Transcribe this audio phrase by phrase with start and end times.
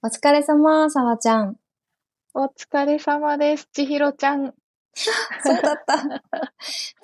[0.00, 1.56] お疲れ様、さわちゃん。
[2.32, 4.54] お疲れ様です、ちひろちゃん。
[4.94, 6.22] そうだった。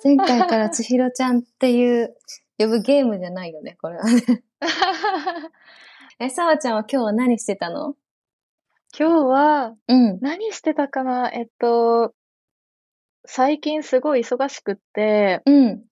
[0.01, 2.15] 前回からちひろちゃんっていう
[2.57, 4.43] 呼ぶゲームじゃないよね、これはね。
[6.19, 7.95] え、さわちゃんは今日は何してたの？
[8.97, 10.19] 今日は、うん。
[10.21, 11.29] 何してたかな？
[11.33, 12.13] えっと、
[13.25, 15.83] 最近すごい忙しくって、うん。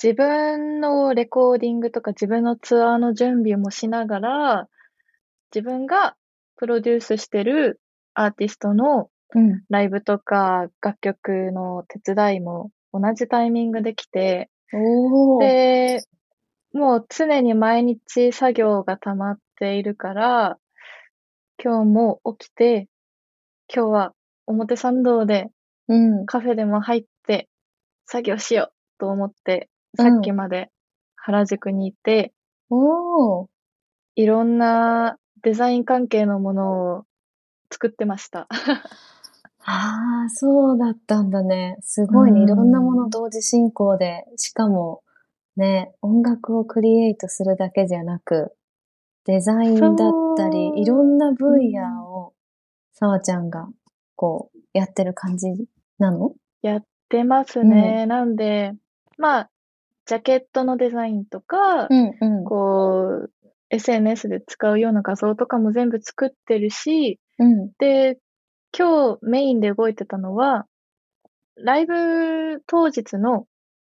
[0.00, 4.68] 自分のレコーディングとか自分のツアーの準備もしながら、
[5.54, 6.16] 自分が
[6.56, 7.80] プロデュースしてる
[8.14, 9.62] アーティストのうん。
[9.68, 14.48] ライブとか楽曲の手伝いも同じタイミングできて。
[15.40, 16.02] で、
[16.72, 20.58] もう常に毎日作業が溜まっているから、
[21.62, 22.88] 今日も起きて、
[23.74, 24.12] 今日は
[24.46, 25.48] 表参道で
[25.88, 26.26] うん。
[26.26, 27.48] カフェでも入って
[28.06, 29.68] 作業しようと思って、
[29.98, 30.70] うんさっきまで
[31.16, 32.32] 原宿にいて、
[32.70, 33.46] おー。
[34.16, 37.04] いろんなデザイン関係のものを
[37.70, 38.48] 作ってました。
[39.66, 41.76] ああ、そうだったんだね。
[41.82, 42.40] すごいね。
[42.40, 45.02] うんいろんなもの同時進行で、しかも、
[45.56, 48.54] ね、音楽をクリエイトするだけじゃなく、
[49.26, 52.32] デザインだったりいろんな分野を、
[52.92, 53.68] さわちゃんが、
[54.16, 55.48] こう、やってる感じ
[55.98, 56.32] なの？
[56.62, 58.06] やってますね。
[58.06, 58.72] なんで、
[59.18, 59.50] まあ、
[60.06, 62.44] ジャケットのデザインとか、ん、うん。
[62.44, 63.30] こう、
[63.74, 67.70] SNS で使うような画像とかも全部作ってるし、うん。
[67.78, 68.18] で、
[68.76, 70.66] 今日メインで動いてたのは、
[71.56, 73.46] ライブ当日の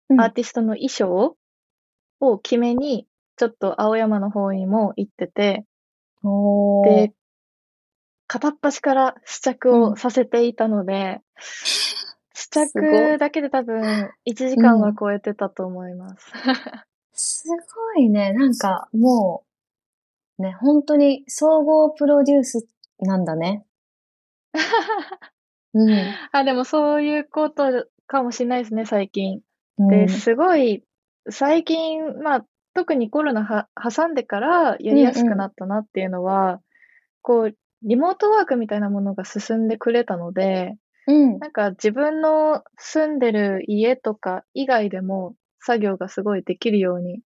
[0.10, 1.36] うんアーティストの衣装
[2.22, 5.66] を決めに、ちょっと青山の方にも行ってて、
[6.24, 6.86] おー。
[6.86, 7.14] で、
[8.28, 11.22] 片っ端から試着をさせていたので、
[12.34, 16.32] 試すごい着だけで多分1時間は超えてたと思います。
[17.14, 17.48] す
[17.96, 18.34] ごいね。
[18.34, 19.47] なんか、もう、
[20.40, 22.68] ね、本当に総合プロデュース
[23.00, 23.66] なんだね。
[25.74, 25.90] うん。
[26.32, 29.42] あ、でもそういうことかもしれないですね、最近。
[29.80, 30.84] うんで、すごい、
[31.30, 36.62] 最近、まあ、特にコロナは挟んでからやりやすくなったなっていうのは、
[37.22, 40.76] こう、リモートワークみたいなものが進んでくれたので、
[41.08, 41.40] うん。
[41.40, 47.22] なんか自分の住んでる家とか以外でも作業がすごいできるように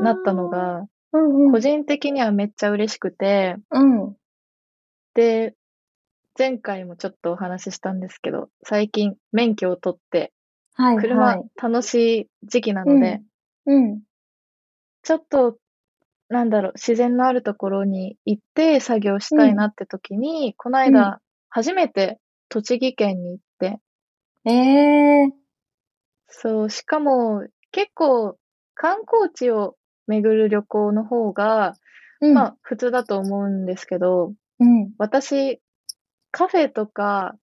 [0.00, 1.52] なったのが、うんうん。
[1.52, 4.16] 個人的にはめっちゃ嬉しくて、うん。
[5.14, 5.54] で、
[6.38, 10.32] 前回もちょっとお話ししたんですけど、最近免許を取って、
[10.74, 11.42] はい、は車い。
[11.60, 13.20] 楽しい時期なので、
[13.66, 14.00] うん。
[15.02, 15.56] ちょっと、
[16.28, 23.80] なんだろう、自然のあるところに行って作業したいなって時に、この間、初めて栃木県に行って、
[24.44, 25.32] ええー。
[26.28, 28.38] そう、しかも、結構、
[28.74, 29.76] 観光地を
[30.10, 31.74] 巡る旅行の方が、
[32.20, 32.34] うん。
[32.34, 34.90] まあ、普通だと思うんですけど、うん。
[34.98, 35.60] 私、
[36.30, 37.36] カフェとか、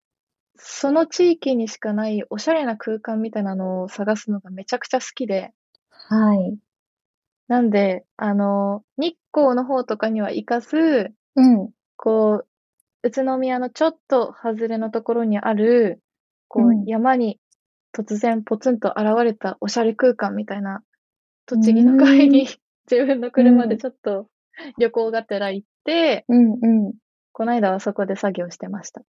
[0.56, 5.54] その地域にしかないおしゃれな空間みたいなのを探すのがめちゃくちゃ好きで、
[5.90, 6.58] はい。
[7.48, 11.70] なんで、あの、日光の方とかには行かず、うん。
[11.96, 12.48] こう、
[13.04, 16.02] 宇都宮のちょっと外れのところにある、
[16.48, 17.40] こう、うん山に
[17.94, 20.82] 突然ポツンと現れたおしゃれ空間みたいな、
[21.48, 22.48] 栃木の会に
[22.90, 24.28] 自分の車でちょっと
[24.78, 26.52] 旅行がてら行って、うん。
[26.62, 26.94] うん。
[27.32, 29.02] この間はそこで作業してました。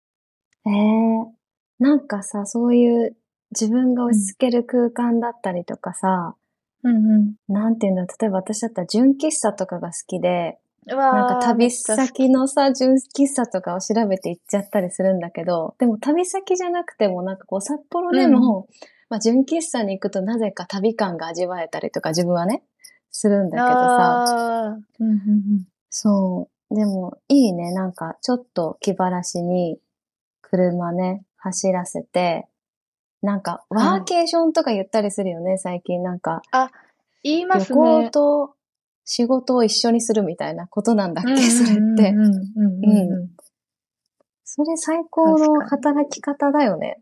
[0.66, 1.36] ええ
[1.78, 3.16] なんかさ、そういう
[3.52, 6.34] 自分が落ち着ける空間だったりとかさ、
[6.82, 7.34] うんうん。
[7.52, 18.69] なんていうんだろう、例えば私だったら純喫茶とかが好きで、なんか旅先のさ、純喫茶とかを調べて行っちゃったりするんだけど、でも旅先じゃなくてもなんかこう札幌でも、
[19.09, 22.62] まあ純喫茶に行くとなぜか旅感が味わえたりとか自分はね、
[23.11, 25.65] するんだけどさ、あーうんうんうん。
[25.91, 26.75] そう。
[26.75, 29.78] でもいいね、なんかちょっと気晴らしに
[30.43, 32.47] 車ね、走らせて、
[33.22, 36.43] なんかワーケーションとか言ったりするよね、最近なんか。
[37.23, 38.11] 言います旅行ね。
[38.11, 38.55] と
[39.05, 41.81] 仕事を一緒にするみたいなことなんだっけ、うんそれって。
[41.81, 43.31] うんうんうんうんうん
[44.49, 46.99] それ最高の働き方だよね。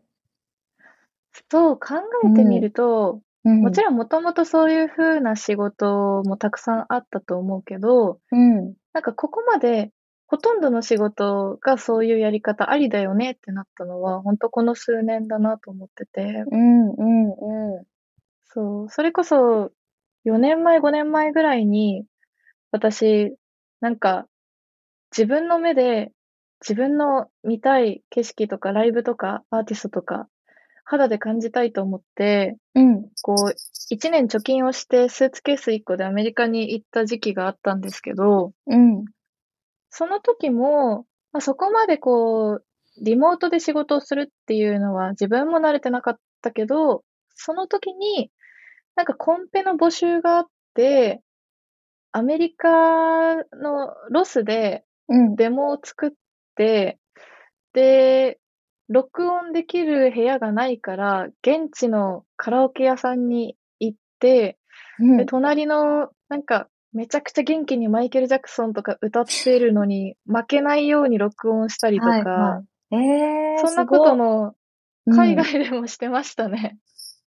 [1.51, 1.95] そう考
[2.25, 3.61] えてみると、うん。
[3.61, 8.73] もちろんもともとそういう風な仕事もたくさんあったと思うけど、うん。
[8.93, 9.91] なんかここまで
[10.27, 17.85] ほとんどの仕事がそういうやり方ありだよねってなったのは、本当この数年だなと思ってて、うん、うん、う
[18.45, 19.71] そう、それこそ
[20.25, 22.05] 4年前、5年前ぐらいに、
[22.71, 23.35] 私、
[23.81, 24.27] なんか
[25.15, 26.11] 自分の目で
[26.61, 30.27] 自分の見たい景色とかライブとかアーティストとか
[30.85, 32.79] 肌で感じたいと思って、ん。
[32.79, 33.09] うん。
[33.21, 33.53] こう、
[33.89, 39.05] 一年貯金をしてスーツケース1個でアメリカに行った時期があったんですけど、うん。
[39.89, 42.65] その時も、まあ、そこまでこう、
[43.01, 47.03] リモートで仕事をするっていうのは自分も慣れてなかったけど、
[47.35, 48.31] その時に、
[48.95, 50.45] なんかコンペの募集があっ
[50.75, 51.21] て、
[52.11, 54.85] アメリカのロスで
[55.35, 56.11] デモを作っ
[56.55, 56.97] て、
[57.73, 58.39] うん、で、
[58.89, 64.57] 録音できる部屋がないから、現地のカラオケ屋さんに行って、
[64.99, 74.55] うん、で隣の、なんか、めちゃくちゃ元気にマイケル・ジャクソンとか歌ってるのに、負けないように録音したりとか、はいはい、えー、そんなことも
[75.11, 76.77] 海外でもしてましたね。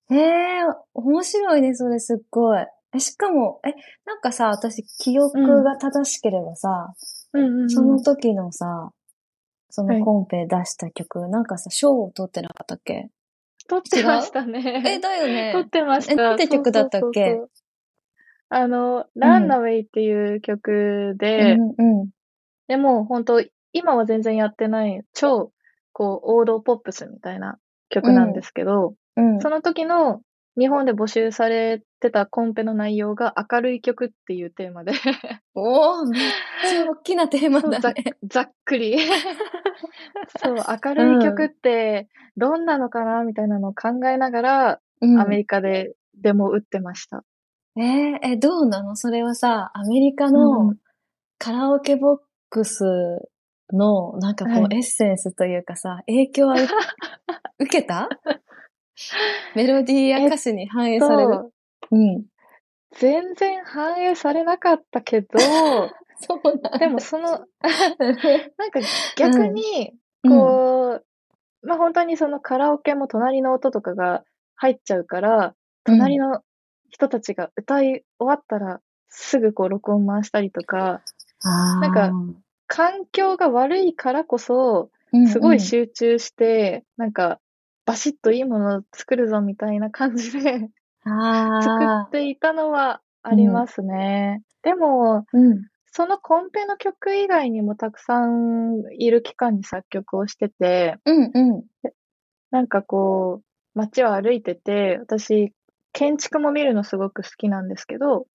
[0.08, 2.66] うん、えー、面白いね、それすっごい。
[2.94, 3.74] え、しかも、え、
[4.06, 6.94] なんかさ、私、記憶が正しければさ、
[7.34, 8.92] うん、その時のさ、
[9.70, 13.10] そのコンペ出した曲、はい、なんかさ、賞を取ってなかったっけ？
[13.68, 14.82] 取ってましたね。
[14.86, 15.52] え、だよね。
[15.52, 16.12] 取ってました。
[16.12, 17.26] え、なんて曲だったっけ？
[17.26, 17.50] そうそうそう
[18.50, 22.08] あの、ランナウェイっていう曲で、うんうん、
[22.66, 23.44] でも本当
[23.74, 25.52] 今は全然やってない、超、
[25.92, 27.58] こう、王道ポップスみたいな
[27.90, 29.34] 曲なんですけど、うん。
[29.34, 30.22] うん、その時の
[30.58, 34.92] 日本で募集されてたコンペの内容が明るい曲っていうテーマで。
[35.54, 36.22] おー、めっ
[36.68, 37.78] ちゃ大きなテーマだね。
[37.80, 37.92] ざ
[38.24, 38.98] ざっくり。
[40.42, 47.22] そう、明るい曲ってどんなのかなみたいなのを考えながら、うん、アメリカでデモ打ってました。
[47.76, 48.96] えー、え、どうなの？
[48.96, 50.74] それはさ、アメリカの
[51.38, 52.18] カラオケボッ
[52.50, 52.82] クス
[53.72, 56.56] の、なんかこう、エッセンスというかさ、影響は
[57.60, 58.08] 受けた？
[59.54, 61.52] メロディーや歌詞に反映される。
[61.90, 62.24] うん。
[62.98, 65.38] 全然反映されなかったけど、
[66.20, 68.80] そうなんでもその、 なんか
[69.16, 69.94] 逆に、
[70.26, 71.04] こう、
[71.62, 74.24] うん、まあ本当にそのカラオケも隣の音とかが
[74.56, 75.54] 入っちゃうから、
[75.84, 76.42] 隣の
[76.90, 81.02] 人たちが歌い終わったらすぐこう録音回したりとか、
[81.44, 82.10] なんか
[82.66, 84.90] 環境が悪いからこそ、
[85.30, 87.40] すごい集中して、うんうん、なんか
[87.88, 90.68] バシッといいものを作るぞみたいな感じで作
[92.06, 94.42] っていたのはありますね。
[94.62, 101.64] うん、でも、うん、そのコンペの曲以外にもたくさんいる期間に作曲をしてて、うんうん、
[102.50, 103.44] なんかこう、
[103.78, 105.54] 街を歩いてて、私、
[105.94, 108.26] 建築も見るのすごく好きなんですけど、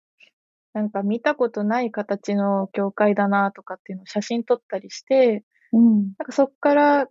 [0.73, 7.07] なんか見たことない形の教会だなとかっていうのを写真撮ったりして、うん、なんかそっから、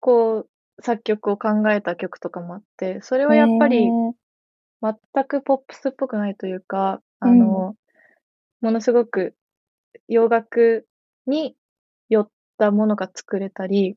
[0.00, 0.49] こう、
[0.82, 3.88] 作曲を考えた曲とかもあって、それはやっぱり
[4.82, 7.74] 全くポップスっぽくないというか、あの、
[8.62, 9.34] うん、ものすごく
[10.08, 10.86] 洋楽
[11.26, 11.56] に
[12.08, 12.28] 寄っ
[12.58, 13.96] たものが作れたり、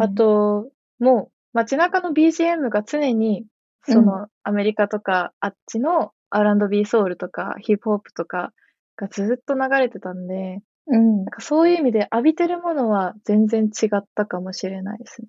[0.00, 0.68] あと、
[0.98, 3.44] もう街中の BGM が常に、
[3.88, 8.52] そのアメリカとかあっちの R&B ソウルとかヒップホップとか
[8.96, 15.28] がずっと流れてたんで、うん、なんかそういう意味で浴びてるものは全然違ったかもしれないですね。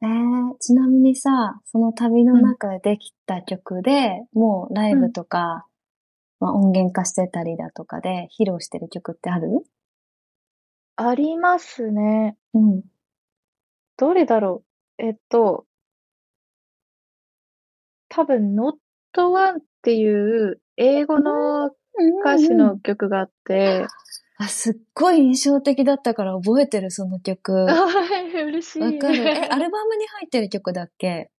[0.00, 5.66] えー、ちなみにさ、その旅の中でできた曲で、うん、もうライブとか、
[6.40, 9.48] うん、まあ、音源化してたりだとかで披露してる曲ってある？
[10.96, 12.36] ありますね。
[12.54, 12.82] うん。
[13.96, 14.62] どれだろ
[14.98, 15.02] う？
[15.02, 15.64] えっと、
[18.08, 18.76] 多分、Not
[19.16, 21.70] One っていう英語の
[22.22, 23.86] 歌詞の曲があって、
[24.40, 27.52] あ、すっごい印象的だったから覚えてる、その曲。
[27.66, 28.80] はい、嬉しい。
[28.80, 29.16] わかる。
[29.16, 31.30] え、 アルバムに入ってる曲だっけ？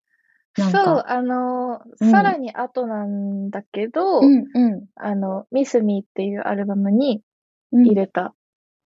[0.56, 7.22] そう、あの、うん、さらに後なんだけど、うんうん、あの、ミスミーっていうアルバムに
[7.72, 8.34] 入れた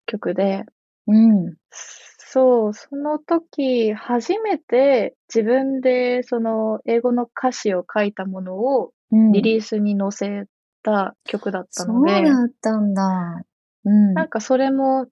[0.05, 0.63] 曲で、
[1.07, 10.47] うん、そう、その時、初めて自分でその英語の歌詞を書いたものをリリースに載せ
[10.83, 13.43] た曲だったので、そうだったんだ。
[13.85, 14.13] うん。
[14.13, 15.07] なんかそれも、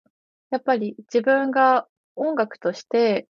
[0.50, 3.28] やっぱり自分が音楽として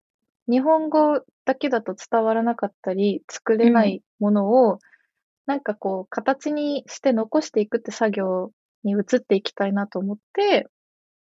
[0.48, 4.78] 日本語だけだと伝わらなかったり、作れないものを、
[5.46, 8.52] なんかこう、形にして残していくって作業
[8.84, 10.66] に移っていきたいなと思って、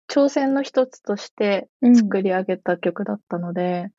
[0.10, 3.92] 挑戦の一つとして作り上げた曲だったので、うん、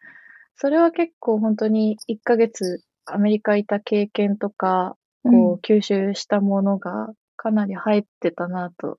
[0.56, 8.98] それは結構本当に1ヶ月アメリカいた経験とか、こう、吸収したものがかなり入ってたなと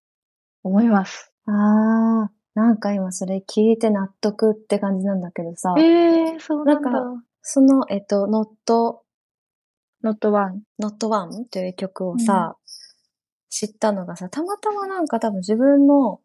[0.64, 1.32] 思います。
[1.46, 5.74] ああ、なんか今それ聞いて納得って感じなんだけどさ。
[5.78, 6.92] ええー、そうなんだ。
[6.92, 8.48] なんか、その、えっと、not,
[10.04, 12.72] not one, not one という曲をさ、うん、
[13.50, 16.20] 知ったのがさ、たまたまなんか多分自分の、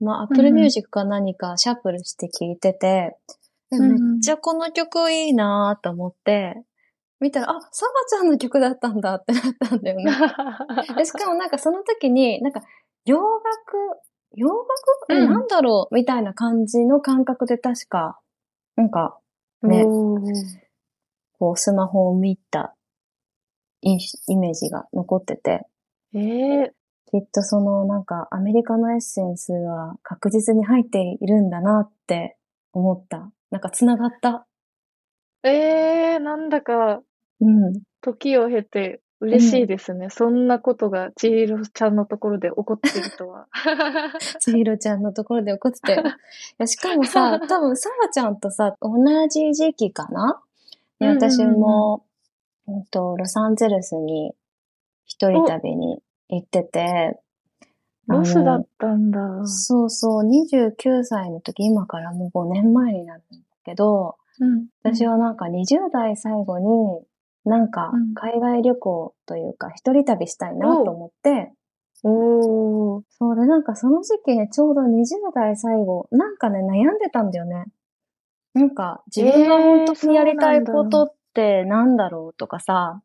[0.00, 3.16] まあ、Apple Music か何かシャッフルして聞いてて、
[3.70, 6.62] うん、めっちゃこの曲いいなーと思って、
[7.20, 10.04] 見たら、あ、サバちゃんの曲だったんだってなったんだよね。
[10.96, 12.62] でしかもなんかその時に、なんか
[13.04, 14.00] 洋楽
[14.34, 14.66] 洋楽？
[15.10, 15.94] え、うんなんだろう？
[15.94, 18.20] みたいな感じの感覚で確か、
[18.76, 19.18] なんか、
[19.62, 19.84] ね
[21.38, 22.74] こう、スマホを見た
[23.80, 23.96] イ
[24.28, 25.66] イメージが残ってて、
[26.14, 26.74] ええ
[27.10, 32.36] きっとその、なんか、アメリカのエッセンスは確実に入っているんだなって
[32.74, 33.30] 思った。
[33.50, 34.46] なんか、繋がった。
[35.42, 37.00] ええなんだか、
[37.40, 37.82] うん。
[38.00, 40.10] 時を経て嬉しいですね。
[40.10, 43.48] そんなことが千尋ちゃんのところで起こってるとは。
[44.40, 46.02] 千尋ちゃんのところで起こってたよ。
[46.06, 46.10] い
[46.58, 50.40] や、しかもさ、多分、さわちゃんとさ、同じ時期かな？
[51.00, 52.04] でうんうんうん私も、
[52.68, 54.34] うんと、ロサンゼルスに
[55.04, 57.20] 一人旅に行ってて、
[58.06, 59.46] ロスだったんだ。
[59.46, 64.66] そうそう、29歳の時、今からもう5年前になるんだけど、うん。
[64.82, 67.02] 私はなんか20代最後に、
[67.44, 71.52] なんかうん海外旅行というか一人旅したいなと思って、
[72.04, 73.02] おー。
[73.10, 77.64] そうでなんかその時期ね、ちょうど20代最後、なんかね、悩んでたんだよね。
[78.54, 83.02] なんか自分が本当にやりたいことってなんだろうとかさ、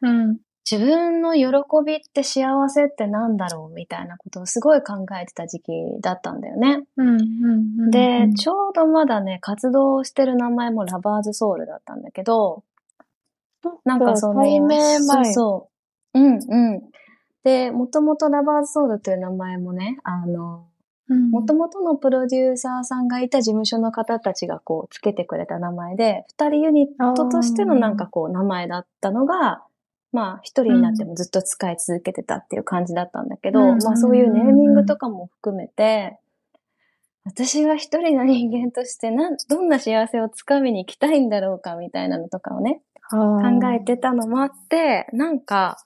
[0.00, 0.38] うん。
[0.70, 1.46] 自分の喜
[1.84, 6.84] びって幸せってなんだろうみたいなことをすごい考えてた時期だったんだよね。
[6.96, 7.08] うん。
[7.08, 7.20] うん。
[7.20, 12.64] うんで、ちょうどまだね、活動してる名前もラバーズソウルだったんだけど、
[13.84, 15.24] なんかその、対面前。
[15.24, 15.70] そうそ
[16.14, 16.20] う。
[16.20, 16.82] うんうん。
[17.42, 20.66] で、もともとラバーズソウルという名前もね、あの、
[21.08, 21.30] うん。
[21.30, 29.62] もともとのプロデューサーさんがいた事務所の方たちがこう、つけてくれた名前で、二人ユニットとしてのなんかこう、名前だったのが、
[30.12, 36.18] まあ、一人になってもずっと使い続けてたっていう感じだったんだけど、うんまあそういうネーミングとかも含めて、
[37.24, 42.80] 私が一人の人間としてなん、どんな幸せをつかみに行きたいんだろうかみたいなのとかをね、
[43.10, 45.84] 考考えてたのもあって、なんか、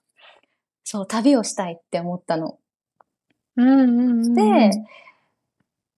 [0.84, 2.58] そう、旅をしたいって思ったの。
[3.56, 4.34] うんうんうん。
[4.34, 4.70] で、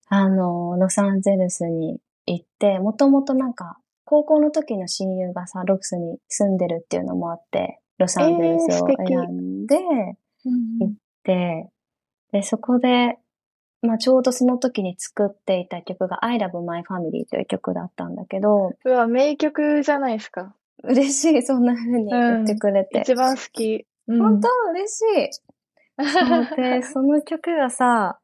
[0.08, 9.76] あの、ロサンゼルスに行って、もともとなんか、高校の時の親友がさ、ロスに住んでるっていうのもあって、ロサンゼルスを選んで、
[10.44, 11.68] うんで、
[12.32, 13.18] で、そこで、
[13.82, 20.54] まあちょうどその時に作っていた曲が I Love My Family という曲だったんだけど、うわ、名曲じゃないですか。
[20.84, 23.00] 嬉しい、そんな風に言ってくれて。
[23.00, 23.86] 一番好き。
[24.08, 24.48] うん本当？
[24.72, 25.30] 嬉しい。
[26.56, 28.18] で、その曲がさ、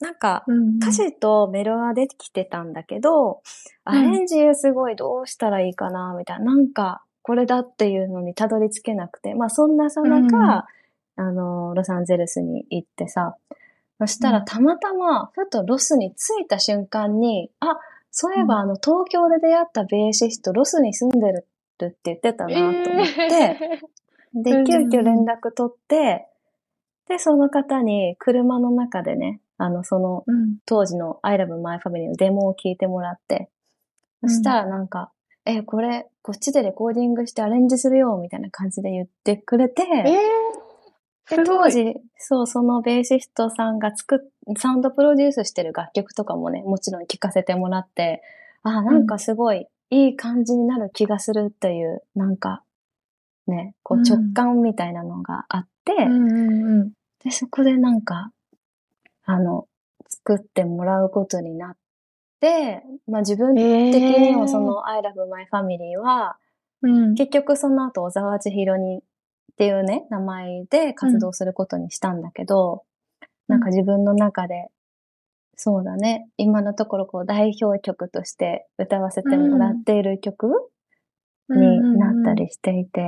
[0.00, 3.42] なんか、うん歌詞とメロは出てきてたんだけど、
[3.84, 6.44] アレンジすごいどうしたらいいかな、みたいな。
[6.44, 9.34] なんか、これだっていうのにたどり着けなくて。
[9.34, 10.66] まあ、そんなさなか、
[11.16, 13.36] あの、ロサンゼルスに行ってさ、
[13.98, 17.78] そしたうんらたまたま、ふとロスに着いた瞬間に、あ、
[18.10, 21.46] そういえばうんあの、東京で出会ったベーシスト、ロスに住んでる
[21.86, 23.58] って言ってたなと思って、え
[24.34, 24.90] でうんうんう、ん。
[24.90, 26.26] 急遽連絡取って、
[27.08, 30.24] で、その方に車の中でね、あの、その
[30.66, 33.48] 当時の I Love My Family のデモを聞いてもらって、
[34.22, 35.12] そしたらなんか、
[35.44, 41.44] え、これ、こっちでレコーディングしてアレンジするよ、みたいな感じで言ってくれて、えー、で。
[41.44, 48.22] 当時、そう、そのベーシストさんが作っ、サウンドプロデュースしてる楽曲とかもね、もちろん聴かせてもらって、
[48.62, 52.62] あ、なんかすごいいい感じになる気がするっていう、なんか、
[53.46, 54.04] ね、こううん。
[54.04, 56.92] 直感みたいなのがあって、うんうんうん。
[57.22, 58.32] で、そこでなんか、
[59.26, 59.66] あの、
[60.08, 61.76] 作ってもらうことになっ
[62.40, 66.36] て、まあ自分的にもその I love my family は、
[66.80, 69.00] うん、結局その後小沢千尋にっ
[69.56, 72.84] ていうね、名前で活動することにしたんだけど、
[73.20, 73.60] うんなん。
[73.60, 74.68] か自分の中で、
[75.64, 80.48] そうだね、今のところこう代表曲として歌わせてもらっている曲
[81.48, 83.00] になったりしていて、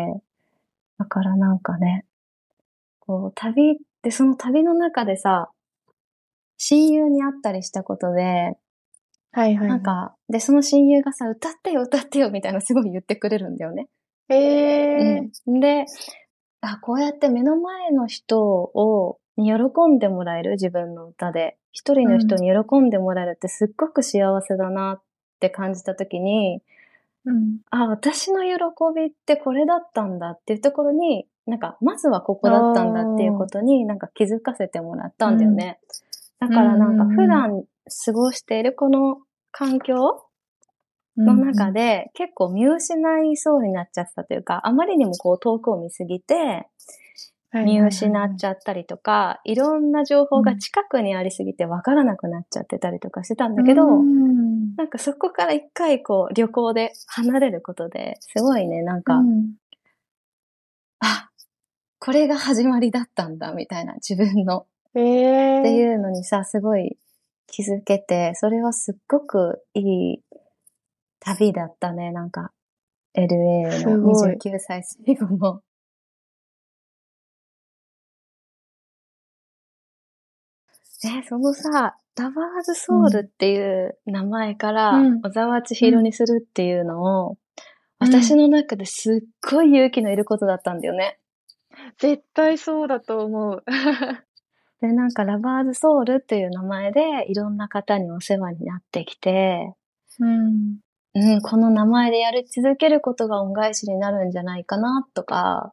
[0.96, 2.04] だからなんかね、
[3.00, 5.50] こう旅ってその旅の中でさ、
[6.56, 8.52] 親友に会ったりしたことで、
[9.32, 9.68] はいはい。
[9.68, 13.88] なん、か、で、その親友がさ、歌ってよ歌ってよみたいなすごい言ってくれるんだよね。
[14.28, 15.86] えー、うん、で、
[16.60, 19.44] あ、こうやって目の前の人を、に喜
[19.88, 20.52] んでもらえる？
[20.52, 21.56] 自分の歌で。
[21.72, 25.02] 一人の人に喜んでもらえるってすっごく幸せだなっ
[25.40, 26.62] て感じたときに、
[27.24, 27.58] うん。
[27.70, 28.52] あ、私の喜
[28.94, 35.80] びってこれだったんだっていうところに、なんか、まずはここだったんだっていうことになんか気づかせてもらったんだよね。
[36.38, 37.64] だからなんか普段
[38.04, 39.18] 過ごしているこの
[39.50, 40.26] 環境
[41.16, 46.68] の中で結構見失いそうになっちゃってたというか、あまりにもこう遠くを見すぎて、
[47.62, 59.52] 見失っちゃったりとか、いろんな情報が近くにありすぎて分からなくなっちゃってたりとかしてたんだけど、うんなんかそこから一回こう旅行で離れることで、すごいね、なんか、うん
[60.98, 61.30] あ、
[62.00, 64.66] これが始まりだったんだ、みたいな自分の。
[64.96, 66.96] ええっていうのにさ、すごい
[67.46, 70.20] 気づけて、それはすっごくいい
[71.20, 72.50] 旅だったね、なんか。
[73.16, 75.60] LA のすごい29歳最後の。
[81.04, 87.36] え、そのさ、ラバーズソウルっていう名前からうん小沢千尋にするっていうのを、うん
[88.00, 91.18] 私の中ですっごい勇気のいることだったんだよね。
[91.98, 93.64] 絶対そうだと思う。
[94.82, 99.74] で、なんかラバーズソウルっていう名前でいろんな方にお世話になってきて、
[100.18, 100.78] うん。
[101.14, 105.72] うん、この名前でやり続けることが恩返しになるんじゃないかなとか、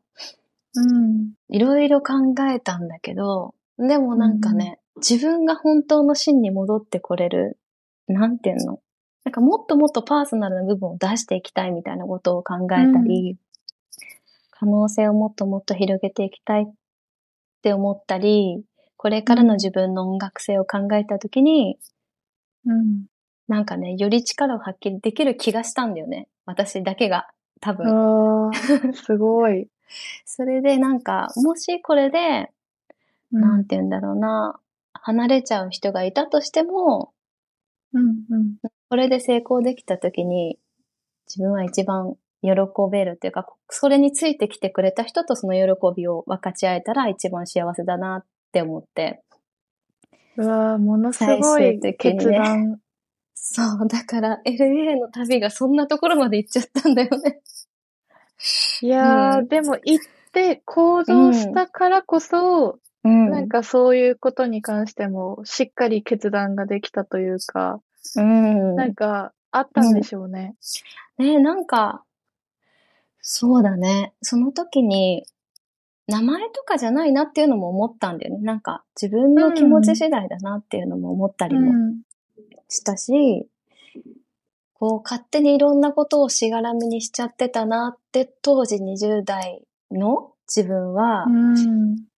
[0.75, 1.33] うん。
[1.49, 2.13] いろいろ考
[2.49, 7.57] えたんだけど、でもなんかね、自分が本当の真に戻ってこれる、
[8.07, 8.79] なんていうの？
[9.23, 13.37] なんかもっともっとパーソナルな部分を出していきたいみたいなことを考えたり、
[14.51, 16.73] 可能性をもっともっと広げていきたいっ
[17.61, 18.63] て思ったり、
[18.97, 21.77] これからの自分の音楽性を考えたときに、
[22.65, 23.05] うん。
[23.47, 26.27] なんかね、より力を発揮できる気がしたんだよね。
[26.45, 27.27] 私だけが、
[27.59, 28.51] 多分。
[28.93, 29.67] すごい。
[30.25, 32.51] それでなんか、もしこれで、
[33.31, 34.59] なんて言うんだろうな、
[34.93, 37.13] 離れちゃう人がいたとしても、
[37.93, 38.07] うん。
[38.29, 38.55] うん。
[38.89, 40.57] これで成功できた時に、
[41.27, 42.51] 自分は一番喜
[42.91, 45.61] べるっていうか、それについてきてくれた人とその喜
[45.95, 49.23] びを分かち合えたら一番幸せだなって思って。
[50.37, 52.79] うわーものすごい決断。
[53.33, 57.41] そう、だから LA の旅がそんなところまで行っちゃったんだよね。
[58.81, 62.79] いやー、うんでも行って行動したからこそ、うん。
[63.03, 67.81] なんかそういうことに関してもしっかり決断ができたというか、
[68.15, 68.75] うん。
[68.75, 70.55] なんかあったんでしょうね。
[71.17, 72.03] ねなんか、
[73.21, 74.13] そうだね。
[74.21, 75.25] その時に、
[76.07, 78.41] 名前とかじゃないなっていうのも思ったんだよね。
[78.43, 82.01] なんか、自分の気持ち次第だなっていうのも思ったりもうん。
[82.67, 83.47] したし、
[84.73, 92.10] こう、勝手にいろんなことをしがらみにしちゃってたなって、当時20代の自分はうん。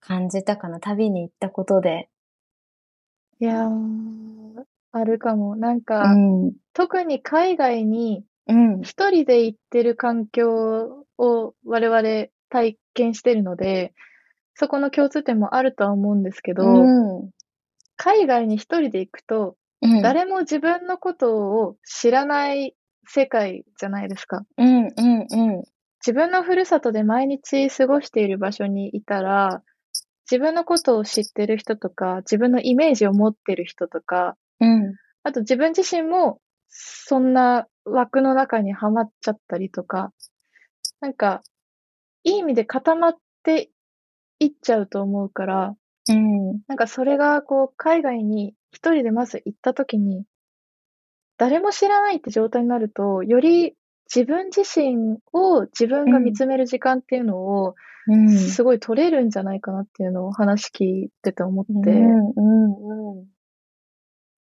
[0.00, 0.80] 感じたかな。
[0.80, 2.08] 旅に行ったことで。
[3.38, 5.56] いやー、あるかも。
[5.56, 6.52] なんうか、ん。
[6.72, 8.82] 特に海外にうん。
[8.82, 13.94] 一人で行ってる環境を我々体験してるので、
[14.54, 17.30] そこの共通点もあるとは思うんですけど、うん。
[17.96, 20.02] 海外に一人で行くと、うん。
[20.02, 22.74] 誰も自分のことを知らない
[23.06, 24.42] 世界じゃないですか。
[24.58, 25.64] うん、うん、うん。
[26.00, 29.62] 自分のふるさとで毎日過ごしている場所にいたら、
[30.30, 34.94] 自分のことを知ってる人とか、自分のイメージを持ってる人とか、うん。
[35.24, 40.12] あと自分自身もそんな枠の中にはまっちゃったりとか、
[41.00, 41.42] なんか、
[42.22, 43.70] いい意味で固まって
[44.38, 45.74] いっちゃうと思うから、
[46.08, 46.60] うん。
[46.68, 50.24] なんかそれがこう海外に一人でまず行った時に、
[51.38, 53.74] 誰も知らないって状態になると、より
[54.14, 57.74] 自分自身を自分が見つめる時間っていうのを
[58.06, 58.30] うん。
[58.30, 61.72] すごい取れるんじゃないかなっていうのを話聞いてて思って。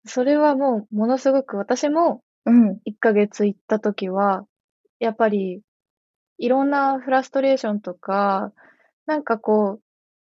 [0.06, 2.72] それはもうものすごく私もうん。
[2.86, 4.46] 1ヶ月行った時は、
[5.00, 5.62] やっぱり
[6.38, 8.52] いろんなフラストレーションとか、
[9.06, 9.82] なんかこう、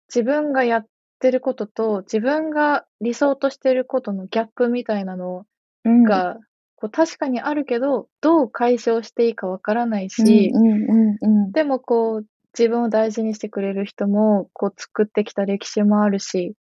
[0.08, 0.86] 自分がやっ
[1.18, 5.44] てることと自分が理想としてることのギャップみたいなの
[5.84, 6.38] うん、が、
[6.80, 11.52] こう確かにあるけど、どう解消していいかわからないし、うん、うん、うん。
[11.52, 16.54] でもこう、自分を大事にしてくれる人も、こう作ってきた歴史もあるし、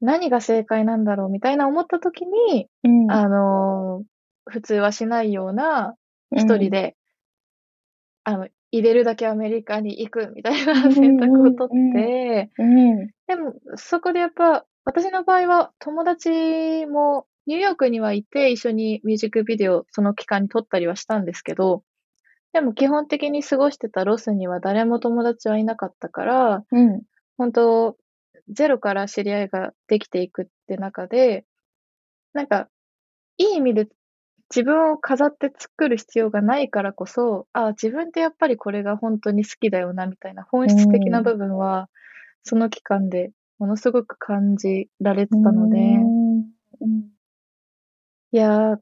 [0.00, 4.04] 何が正解なんだろうみたいな思った時に、うん、あのー
[4.50, 5.94] 普通はしないような
[6.32, 6.96] 一人で、
[8.24, 21.82] あの、入れるだけアメリカに行くみたいな選択を取って、うん、でもそこでやっぱ、私の場合は友達もニューヨークにはいて一緒にミュージックビデオその期間に撮ったりはしたんですけど、
[22.52, 27.02] でも基本的に過ごしてたロスには誰も友達はいなかったから、うん、
[27.38, 27.96] 本当
[28.50, 31.46] ゼロから知り合いができていくって中で、
[32.34, 32.68] なんか、
[33.38, 33.88] いい意味で
[34.50, 41.88] 自分を飾って作る必要がないからこそ、あ自分ってやっぱりこれが本当に好きだよな、みたいな本質的な部分は、
[42.42, 47.17] その期間でものすごく感じられてたので、うん、
[48.32, 48.78] いやー、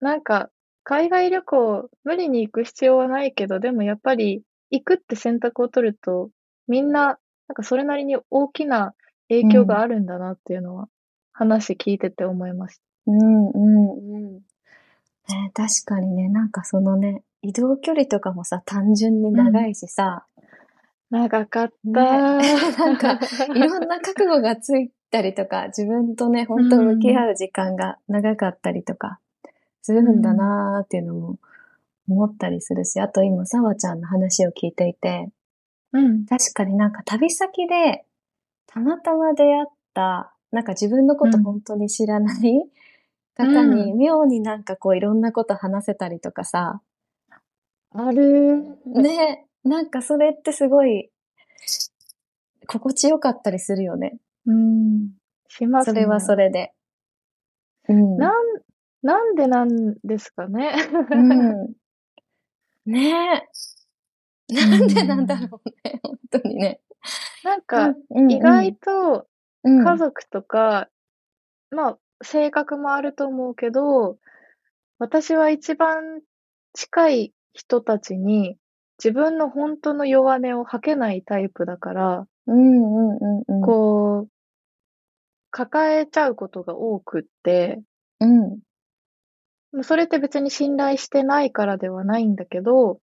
[0.00, 0.50] なんか、
[0.82, 6.30] 海外旅行、無理に行く必要はないけど、でもやっぱり、行くって選択を取ると、
[6.66, 8.94] みんな、なんかそれなりに大きな
[9.28, 10.88] 影響があるんだなっていうのは、
[11.32, 12.82] 話聞いてて思いました。
[13.06, 14.32] うん、うん、うん。
[15.28, 20.26] ね、確かにね、なんかそのね、移動距離とかもさ、単純に長いしさ、
[21.10, 22.36] 長かった。
[22.38, 23.18] ね なんか、
[23.54, 29.18] いろんな覚悟がついたりとか、 自分とね、本当向き合う時間が長かったりとか、
[29.82, 31.38] するんだなーっていうのも
[32.08, 35.30] 思ったりするし、あと今、さわちゃんの話を聞いていて、
[35.92, 36.24] うん。
[36.26, 38.04] 確かになんか旅先で、
[38.66, 42.70] たまたま出会った、なんか自分のことうん本当に知らない
[43.34, 46.80] 方に、妙になんかこういろんなこと話せたりとかさ、
[47.92, 48.78] ある。
[48.86, 51.10] ね、なんかそれってすごい、
[52.66, 54.18] 心地よかったりするよね。
[54.46, 55.10] うん。
[55.48, 55.94] しますね。
[55.94, 56.72] それはそれで。
[57.88, 58.16] うん。
[58.16, 58.32] なん、
[59.02, 60.74] なんでなんですかね。
[61.10, 61.72] うん。
[62.86, 63.44] ね
[64.48, 64.54] え。
[64.54, 66.80] なんでなんだろうね、本当にね。
[67.44, 69.26] なんか、うん意外と
[69.62, 70.88] うん家族とか、
[71.70, 74.18] まあ、性格もあると思うけど、
[74.98, 76.20] 私は一番
[76.72, 78.56] 近い人たちに
[79.02, 83.60] 自分の本当の弱音を吐けないタイプだから、うんうんうんうん。
[83.62, 84.28] こう、
[85.50, 87.80] 抱えちゃうことが多くって、
[88.20, 88.58] うん。
[89.72, 93.00] まあそれって別に信頼してないからではないんだけど、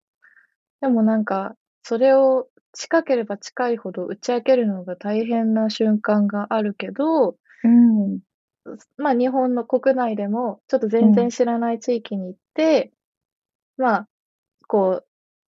[0.82, 8.20] でもなんか、それを近ければ近いほど打ち明けるのが大変な瞬間があるけど、うん。
[8.98, 12.92] まあ日本の国内でもちょっと全然知らない地域に行って、
[13.78, 14.08] まあ、
[14.66, 15.06] こう、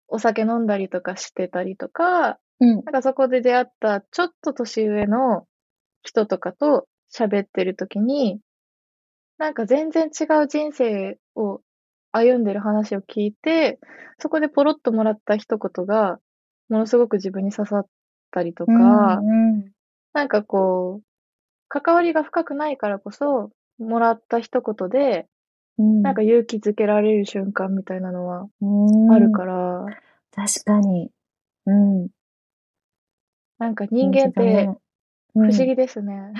[0.08, 2.74] お酒飲んだりとかしてたりとか、うん。
[2.76, 5.46] なんかそこで出会ったちょっと年上の
[6.02, 8.40] 人とかと喋ってるときに、
[9.38, 11.60] なんか全然違う人生を
[12.12, 13.78] 歩んでる話を聞いて、
[14.18, 16.18] そこでポロッともらった一言が、
[16.68, 17.86] ものすごく自分に刺さっ
[18.30, 19.70] たりとか、うん。
[20.14, 21.04] なんかこう、
[21.68, 25.26] 関わりが深くないからこそ、もらった一言で、
[25.78, 26.02] うん。
[26.02, 28.66] なんか勇気づけられる瞬間みたいなのはう
[29.08, 29.84] ん、あるから、
[30.34, 31.10] 確かに。
[31.66, 32.08] うん。
[33.58, 34.68] なんか人間って
[35.32, 36.32] 不思議ですね。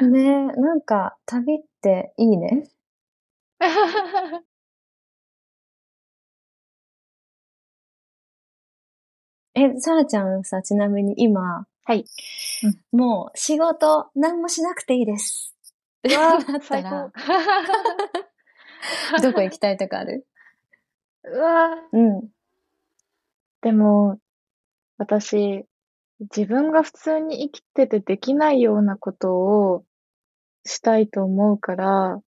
[0.00, 0.06] 議。
[0.08, 2.64] ねなんか旅っていいね。
[9.54, 12.04] え、さらちゃんさ、ちなみに今、はい。
[12.92, 15.54] もう仕事何もしなくていいです。
[16.04, 18.29] う わだった最ら高。
[19.22, 20.26] どこ行きたいとかある？
[21.24, 22.28] うわうん。
[23.62, 24.18] でも、
[24.96, 25.66] 私、
[26.20, 29.84] 自分が普通に生きててできないようなことを
[30.64, 32.20] したいと思うから、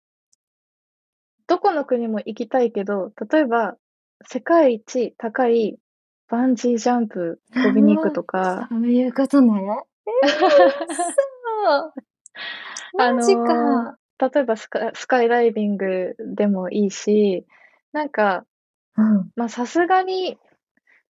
[1.47, 3.75] どこの国も行きたいけど、例えば、
[4.25, 5.77] 世界一高い
[6.29, 9.51] バンジージャンプ飛びに行くとか、 そういうことね。
[10.23, 11.93] えー、そう。
[12.97, 13.97] マジか。
[14.21, 17.47] 例えばスカスカイダイビングでもいいし、
[17.91, 18.45] なんか、
[18.95, 19.31] うん。
[19.35, 20.37] まあさすがに、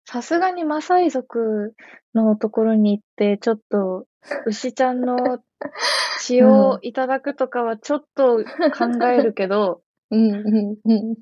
[0.04, 1.74] さすがにマサイ族
[2.14, 4.06] のところに行って、ちょっと
[4.46, 5.42] 牛ちゃんの
[6.20, 8.44] 血をいただくとかはちょっと
[8.78, 11.16] 考えるけど、うん、 うん、うん。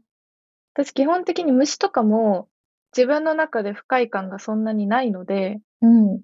[0.74, 2.48] 私基本的に虫とかも
[2.94, 6.20] 自分の中で不快感がそんなにないので、うん。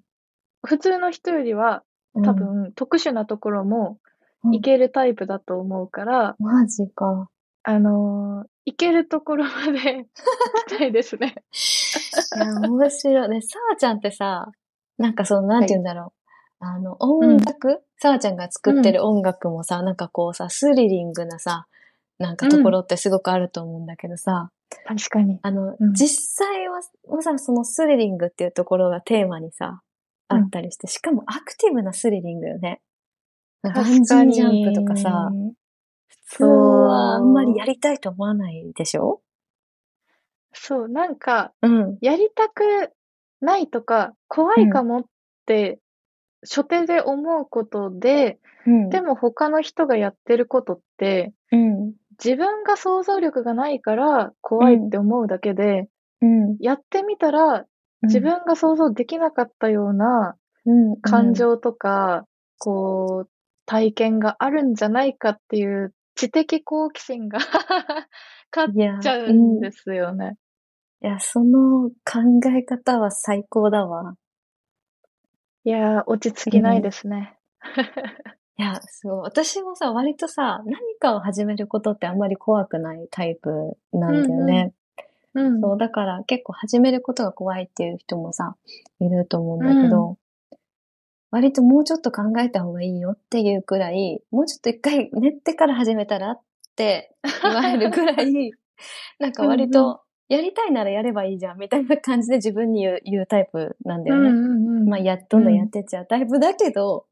[0.63, 1.83] 普通の人よりは
[2.23, 3.99] 多分特殊なところも
[4.45, 7.29] うん、行けるタイプだと思うから、マジか。
[7.63, 10.05] あのー行けるところまで 行
[10.67, 11.35] きたいですね。
[12.35, 13.29] いや、面白い。
[13.29, 14.51] ね、さあちゃんってさ、
[14.97, 16.13] なんかその、なんて言うんだろ
[16.59, 16.65] う。
[16.65, 17.83] あの、音楽？
[17.97, 21.67] さあちゃんが作ってる音楽もさ、なんかこうさ、スリリングなさ、
[22.17, 24.49] なんかところってすごくあると思うんだけどさ、
[24.85, 25.39] 確かに。
[25.43, 26.07] あの、うん実
[26.47, 29.81] 際は、もさ、そのスリリングっていうところがテーマにさ、
[30.27, 32.81] あったりして、しかもアクティブなスリリングよね。
[33.73, 35.31] バンジージャンプとかさ、
[36.29, 39.21] 普通はあんまりやりたいと思わないでしょ？
[40.53, 41.97] そう、なんか、うん。
[42.01, 42.91] やりたく
[43.41, 45.03] ないとか、怖いかもっ
[45.45, 45.79] て、
[46.41, 48.89] 初手で思うことで、うん。
[48.89, 51.93] でも他の人がやってることって、うん。
[52.23, 55.89] 自分が想像力がないから怖いって思うだけで、
[56.21, 56.57] うん。
[56.59, 57.65] やってみたら
[58.03, 60.35] 自分が想像できなかったような
[60.67, 62.25] うん、感情とか、
[62.57, 63.29] こう、
[63.65, 67.39] 体験があるんじゃないかっていう知的好奇心が
[68.55, 70.37] 勝っいやちゃうんですよね。
[71.01, 74.15] いや、その考え方は最高だわ。
[75.63, 77.37] いやー、落ち着きないですね。
[78.57, 79.19] いや、すごい。
[79.21, 84.73] 私もさ、割とさ、何かを始めることってあんまり怖くないタイプなんだよね。
[85.33, 85.61] うん。
[85.61, 88.55] そう、だから結構始めることが怖いっていう人もさ、
[88.99, 90.17] いると思うんだけど、
[91.35, 96.41] 割ともうちょっと考えた方がいいよっていうくらい、もうちょっと一回練ってから始めたらっ
[96.77, 98.53] て言われるくらい、
[99.19, 104.29] なんか割とやりたいならやればいいじゃん、みたいな感じで自分に言う言うタイプなんだよね。
[104.29, 104.87] うんうんうん。
[104.87, 107.05] まあ、や、どんどんやってっちゃうタイプだけど、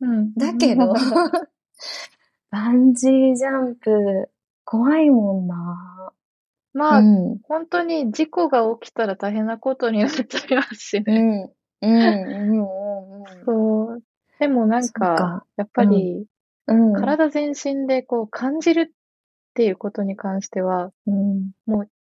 [0.00, 0.32] うん。
[0.32, 0.94] だけど、
[2.50, 4.30] バンジージャンプ、
[4.64, 6.10] 怖いもんな
[6.72, 7.38] まあ、うん。
[7.42, 11.20] 本当に事故が起きたら大変なことになっちゃいますしうね。
[11.20, 11.42] ん。
[11.42, 11.50] うん。
[11.82, 12.60] うん。
[12.60, 12.66] うん。
[13.44, 14.02] そう。
[14.38, 16.26] でもなんかか、やっぱり、
[16.66, 16.92] うん。
[16.94, 18.94] 体全身でこう感じるっ
[19.54, 21.50] ていうことに関しては、うん。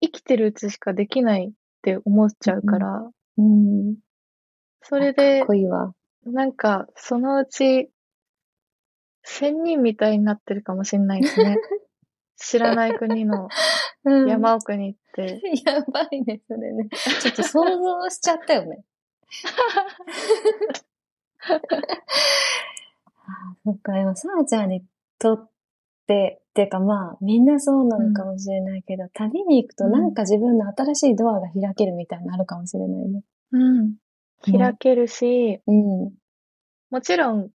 [0.01, 1.51] 生きてるうちしかできないっ
[1.81, 3.95] て思っちゃうから、うん。
[3.95, 3.99] か
[4.81, 5.45] それで。
[6.25, 7.89] なんか、そのうち、
[9.23, 11.55] 仙人みたいになってるかもしれないですね。
[12.37, 13.49] 知らない国の
[14.05, 14.29] うん。
[14.29, 15.41] 山奥に行って。
[15.65, 16.89] やばいね、それね。
[17.21, 18.83] ちょっと想像しちゃったよね。
[21.47, 21.61] あ
[23.63, 24.83] そっか、でも、さあちゃんに
[25.19, 25.49] とっ
[26.07, 33.23] て、っていうかまあ、みんなそうなのかもしれないけど、旅に行くとなんか自分の新しいドアが開けるみたいになるかもしれないね。
[33.51, 33.95] うん。
[34.41, 36.11] 開けるし、うん。
[36.89, 37.49] もちろん、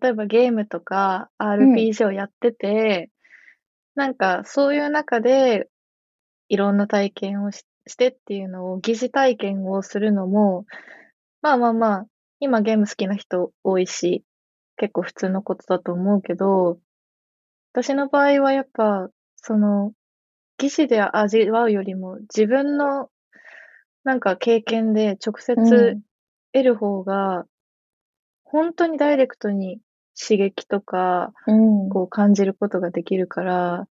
[0.00, 3.10] 例えばゲームとか RPG をやってて、
[3.94, 5.68] なんかそういう中で
[6.48, 10.66] いろんな体験をししてっていうのを、疑似体験をするのも、
[11.46, 12.06] まあまあまあ、
[12.40, 14.24] 今ゲーム好きな人多いし、
[14.76, 16.80] 結構普通のことだと思うけど、
[17.72, 19.92] 私の場合はやっぱ、その、
[20.58, 23.10] 疑似で味わうよりも自分の
[24.02, 26.02] なんか経験で直接うん
[26.52, 27.44] 得る方が、
[28.42, 29.78] 本当にダイレクトに
[30.20, 31.88] 刺激とか、うん。
[31.90, 33.86] こう感じることができるから、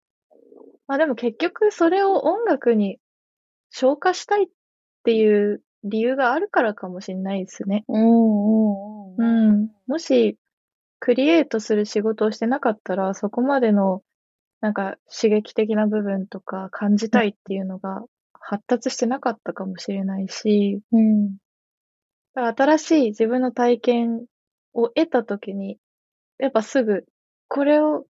[0.87, 2.99] まあでも結局それを音楽に
[3.69, 4.47] 消化したいっ
[5.05, 7.85] ていう理由があるからかもしれないですね。
[7.89, 9.15] うん。
[9.15, 9.17] うん。
[9.17, 9.63] ううん。
[9.65, 9.69] ん。
[9.87, 10.37] もし、
[11.01, 14.03] クリエイトする仕事をしてなかったら、そこまでの、
[14.61, 18.03] なんか刺激的な部分とか感じたいっていうのが
[18.41, 21.37] 発達してなかったかもしれないし、うん。
[22.35, 24.27] だから新しい自分の体験
[24.75, 25.79] を得たときに、
[26.39, 27.05] やっぱすぐ、
[27.49, 28.07] これを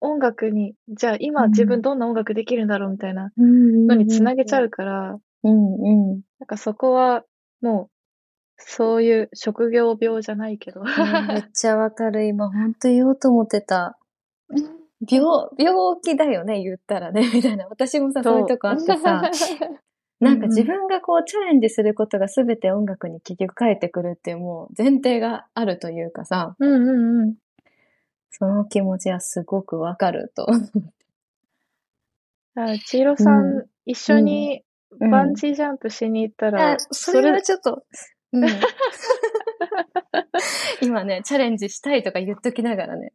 [0.00, 3.88] 音楽に、じゃあ今自分どんな音楽できるんだろうみたいなうん。
[3.88, 5.74] のにつなげちゃうから、うん。
[5.74, 6.20] うん。
[6.38, 7.24] なんかそこは
[7.60, 7.90] もう、
[8.56, 10.80] そういう職業病じゃないけど。
[10.80, 10.86] うん
[11.28, 12.26] めっちゃわかる。
[12.26, 13.98] 今、ほんと言おうと思ってた。
[15.08, 17.68] 病、病気だよね、言ったらね、 みたいな。
[17.68, 19.22] 私もさ、そういうとこあってさ、
[20.20, 27.34] なんか自分がこうチャレンジすることが全て音楽に結局返ってくるっていうもう前提があるというかさ、うんうんうん。
[28.30, 30.48] その気持ちはすごくわかると。
[32.56, 34.67] あ千尋さん、一緒にうん
[35.10, 37.82] バンジージャンプしに行ったら、あそれはちょっと、
[38.32, 38.46] うん、
[40.82, 43.12] 今ね、チャレンジしたいとか言っときながらね。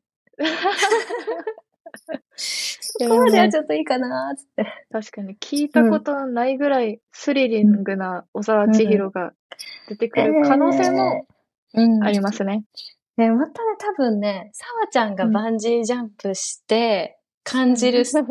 [2.96, 4.72] そこまではちょっといいかなーって。
[4.92, 9.34] 確かに聞いたことないぐらいスリリングな小沢千尋が
[9.90, 11.26] 出てくる可能性も
[11.74, 12.64] うんありますね。
[13.18, 18.24] ね、またね、多分ね、さわちゃんがバンジージャンプして感じるス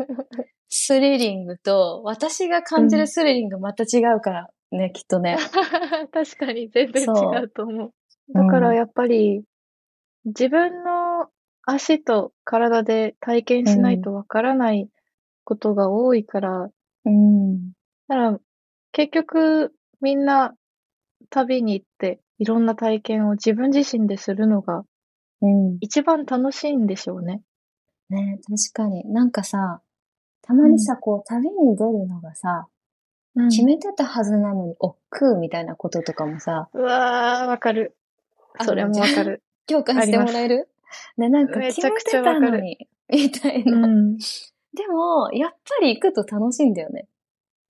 [0.75, 5.37] スリリングと、私が感じるスリリングまた違うからね、きっとね。
[6.11, 7.93] 確かに全然違うと思う。
[8.33, 9.43] だからやっぱり、
[10.25, 11.27] 自分の
[11.61, 14.89] 足と体で体験しないとわからない
[15.43, 16.71] ことが多いから、
[17.05, 17.69] うん。
[17.69, 17.73] だ
[18.07, 18.39] から
[18.93, 20.55] 結局みんな
[21.29, 24.85] 旅に行っていろんな体験を自分自身でするのが
[25.41, 25.77] うん。
[25.81, 27.41] 一番楽しいんでしょうね。
[28.09, 28.39] ね、
[28.73, 29.05] 確かに。
[29.11, 29.81] なんかさ、
[30.43, 37.97] たまにさ、こう、旅に出るのがさ、うん決めてたはずなのに、億劫みたいなこととかもさ、うわー、わかる。
[38.61, 39.41] それもわかる。
[39.65, 40.69] 共感してもらえる？
[41.17, 43.87] ね、なんか決めてたのに、みたいうな。
[43.87, 44.17] ん。
[44.17, 47.07] でも、やっぱり行くと楽しいんだよね。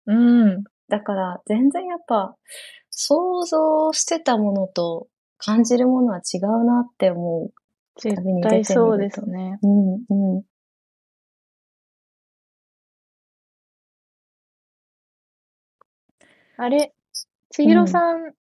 [0.06, 0.64] うん。
[0.88, 2.38] だから、全然やっぱ、
[2.90, 7.50] 想像してたものと感じるものは違うなって思
[7.98, 9.60] 絶旅に出てみると対そうですね。
[9.62, 9.68] う。
[9.68, 10.44] うん、うん。
[16.62, 16.94] あれ、
[17.52, 18.34] 千尋さん、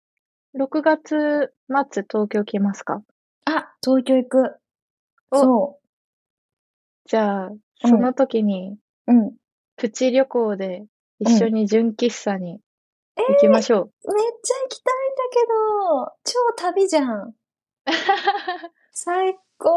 [0.58, 3.04] 6月末東京来ますか？
[3.46, 4.56] あ、東京行く。
[5.30, 5.80] おそ
[7.06, 7.52] じゃあ、
[7.86, 8.76] その時に、
[9.06, 9.14] う。
[9.14, 9.34] うん。
[9.76, 10.88] プチ旅行で
[11.20, 12.60] 一緒に純喫茶に
[13.18, 13.82] 行きましょう。
[13.82, 15.46] めっちゃ行きたいんだけ
[15.86, 17.36] ど、超旅じゃん。
[18.94, 19.70] 最高。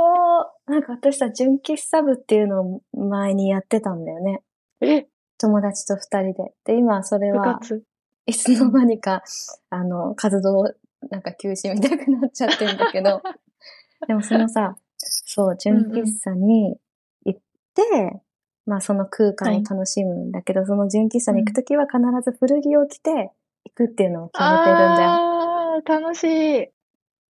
[0.65, 4.43] なんか私さ、純喫茶部っていうのを前にやってたんだよね。
[4.81, 6.55] え、友達と二人で。
[6.65, 7.85] で、今それ部は、活？
[8.31, 9.25] いつの間にか、
[9.71, 10.73] あの、活動、
[11.11, 13.23] なんか休止みたくなっちゃってるんだけど、
[14.07, 16.79] でもそのさ、そう、純喫茶に
[17.25, 17.41] 行っ
[17.75, 18.21] て、
[18.67, 23.33] まあその空間を楽しむんだけど、その純喫茶に行くときは必ず古着を着て
[23.65, 25.11] 行くっていうのを決めてるんだよ。
[25.11, 26.69] ああ、楽しい。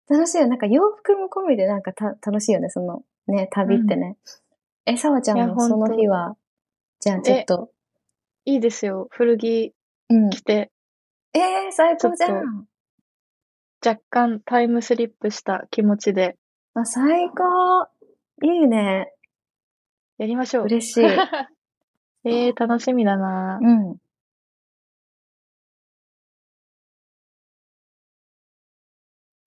[0.09, 0.49] 楽しいよ。
[0.49, 4.17] なんか洋服も込みでなんかた楽しいよね、そのね、旅ってね。
[4.85, 6.37] え、さわちゃんもその日は、
[6.99, 7.71] じゃあちょっと、
[8.45, 9.09] いいですよ。
[9.11, 9.73] 古着
[10.11, 10.31] うん。
[10.31, 10.71] 着て、
[11.33, 12.67] えー、最高じゃん。
[13.85, 16.37] 若干タイムスリップした気持ちで
[16.75, 17.89] あ、最高。
[18.43, 19.13] いいね。
[20.19, 20.65] やりましょう。
[20.65, 21.05] 嬉しい。
[22.25, 23.97] えー、楽しみだなうん。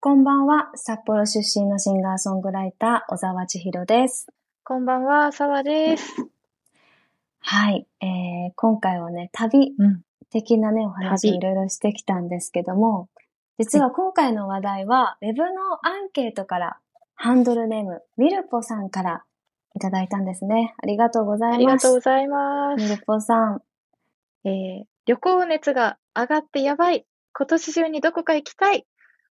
[0.00, 4.28] こんばんは、札幌出身のシンガーソングライター、小沢千尋です。
[4.64, 6.14] こんばんは、さわです。
[7.40, 10.02] はい、えー、今回はね、旅うん。
[10.30, 13.08] 的なね、お話を旅いろいろしてきたんですけども、
[13.58, 16.78] 実は今回の話題は、ウェブのアンケートから、
[17.14, 19.24] ハンドルネーム、ミルポさんから
[19.74, 20.74] いただいたんですね。
[20.82, 21.56] ありがとうございます。
[21.56, 22.82] ありがとうございます。
[22.82, 23.62] ミルポさん。
[24.44, 27.04] えー、旅行熱が上がってやばい。
[27.34, 28.86] 今年中にどこか行きたい。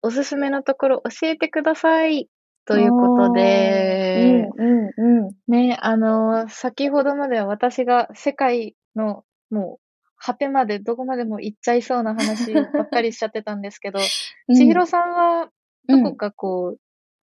[0.01, 2.29] おすすめのところ教えてください。
[2.65, 5.51] ということで、うんうんうん。
[5.51, 9.82] ね、あのー先ほどまでは私が世界のもう
[10.25, 13.99] 果てまでどこまでも行っちゃいそうな話ばっかり しちゃってたんですけど、
[14.47, 15.49] 千尋さんは
[15.89, 16.79] どこかこう、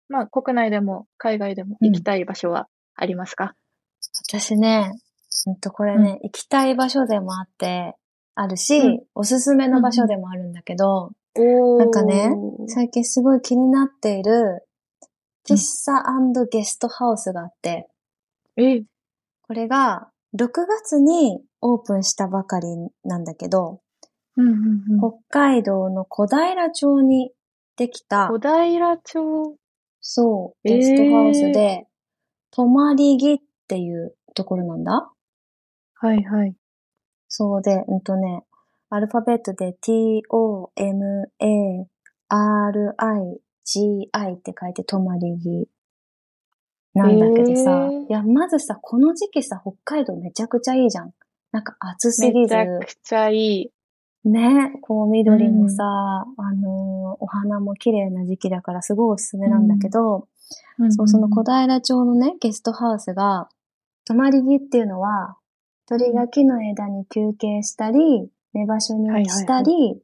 [0.08, 3.54] まあ国内でも海外でも行きたい場所はありますか、
[4.28, 4.90] 私ね、
[5.46, 7.94] うんとこれね、行きたい場所でもあって、
[8.34, 9.02] あるし、うん。
[9.14, 12.32] おすすめの場所でもあるんだけど、なんかね
[12.66, 14.66] 最近すごい気になっている、
[15.48, 16.02] 喫茶
[16.50, 17.88] ゲストハウスがあって、
[18.56, 18.82] え、
[19.42, 22.66] これが6月にオープンしたばかり
[23.04, 23.80] なんだけど、
[24.36, 24.98] うんうんうん。
[24.98, 27.32] 北海道の小平町に
[27.76, 29.56] できた小、平町？
[30.00, 31.86] そう、えーゲストハウスで、
[32.50, 35.10] 泊まり木っていうところなんだ。
[36.00, 36.54] はいはい。
[37.28, 38.44] そうで、うんとね、
[38.90, 40.32] アルファベットで t-o-m-a-r-i-g-i
[44.32, 45.68] って書いて泊まり木
[46.98, 48.08] なんだけどさ、えー。
[48.08, 51.12] いや、まずさ、この時期さ、北海道めちゃくちゃいいじゃん。
[51.52, 52.36] なんか暑すぎず。
[52.38, 53.70] めち、ゃくちゃいい。
[54.24, 60.28] ね、こう緑もさ、あのーお花も綺麗な時期だからすごいおすすめなんだけど、
[60.90, 63.48] そう、その小平町のね、ゲストハウスが、
[64.04, 65.36] 泊まり木っていうのは、
[65.86, 70.00] 鳥が木の枝に休憩したり、寝場所にしたり、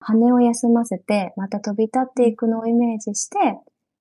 [0.00, 3.38] 羽を休ませて、また飛び立っていくのをイメージして、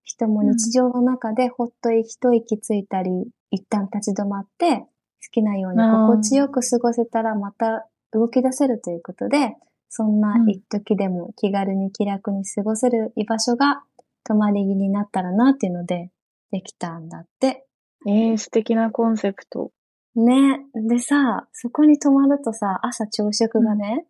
[0.06, 3.10] 人も日常の中でほっと一息ついたり、
[3.52, 4.88] 一旦立ち止まって、好
[5.32, 9.56] きなように心地よく過ごせたらまた動き出せるということで、
[9.90, 13.82] そんな一時でも気軽に気楽に過ごせる居場所が
[14.24, 16.12] 泊まり木になったらなっていうので、
[16.52, 17.66] できたんだって。
[18.08, 19.72] えー、素敵なコンセプト。
[20.16, 20.60] ね。
[20.88, 24.06] でさ、そこに泊まるとさ、朝朝食がね、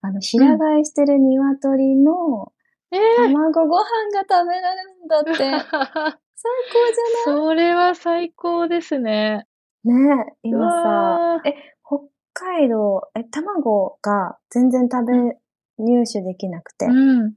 [0.00, 2.52] あの、平飼いしてる鶏の
[2.92, 2.98] え
[3.28, 5.32] 卵ご飯が食べられるんだって。
[6.42, 6.72] 最ー、
[7.24, 9.46] 高それは最高ですね。
[9.84, 11.98] じゃないね今うわさ、え、北
[12.32, 15.38] 海道、え、卵が全然食べ、
[15.78, 16.86] 入手できなくて。
[16.86, 16.92] う
[17.28, 17.34] ん。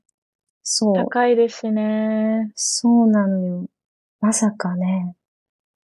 [0.63, 0.95] そう。
[0.95, 2.51] 高いですしね。
[2.55, 3.67] そうなのよ。
[4.21, 5.15] まさかね、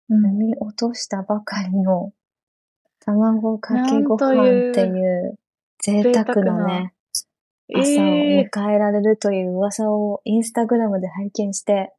[0.09, 0.27] うん。
[0.27, 2.13] 飲み落としたばかりの
[3.05, 5.39] 卵かけご飯っていう
[5.83, 6.95] 贅沢なね、
[7.75, 11.93] 朝をえ迎えられるという噂をインスタグラムで拝見して、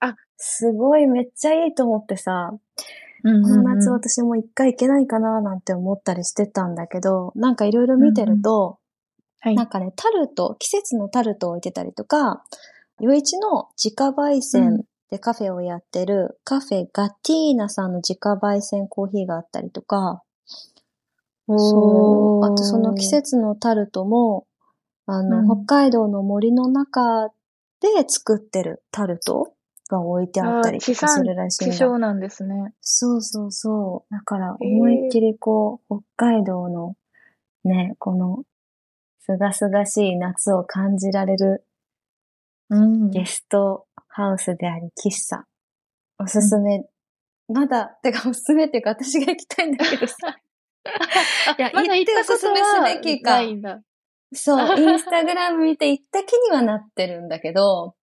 [0.00, 2.52] あ、すごいめっちゃいいと思ってさ、
[3.22, 8.78] この夏は私も一回行けないかななんて思ったりしてたんだけど、なんかいろいろ見てると、
[9.50, 9.54] い。
[9.54, 12.44] なんかね、タルト、季節のタルトを置いてたりとか、
[13.00, 20.22] 余市の自家焙煎でカフェをやってる、カフェガティーナさんの自家焙煎コーヒーがあったりとか、
[21.48, 22.44] そう。
[22.44, 24.46] あとその季節のタルトも、
[25.06, 27.28] あの、うん北海道の森の中
[27.80, 29.52] で作ってるタルト
[29.90, 31.98] が置いてあったりとかするらしいんだ。
[31.98, 32.72] なんですね。
[32.80, 34.14] そうそうそう。
[34.14, 36.96] だから、思いっきりこう、北海道の
[37.64, 38.44] ね、この、
[39.20, 41.64] すがすがしい夏を感じられる
[42.70, 43.10] うん。
[43.10, 45.44] ゲストハウスであり、喫茶。
[46.18, 46.84] おすすめ。
[47.48, 50.16] まだ、てかおすすめっていうか私が行きたいんだけどさ。
[51.58, 53.82] いや まだ行ったすすめすはべきかないんだ。
[54.34, 57.94] そう、 インスタグラム見て行った気にはなってるんだけど、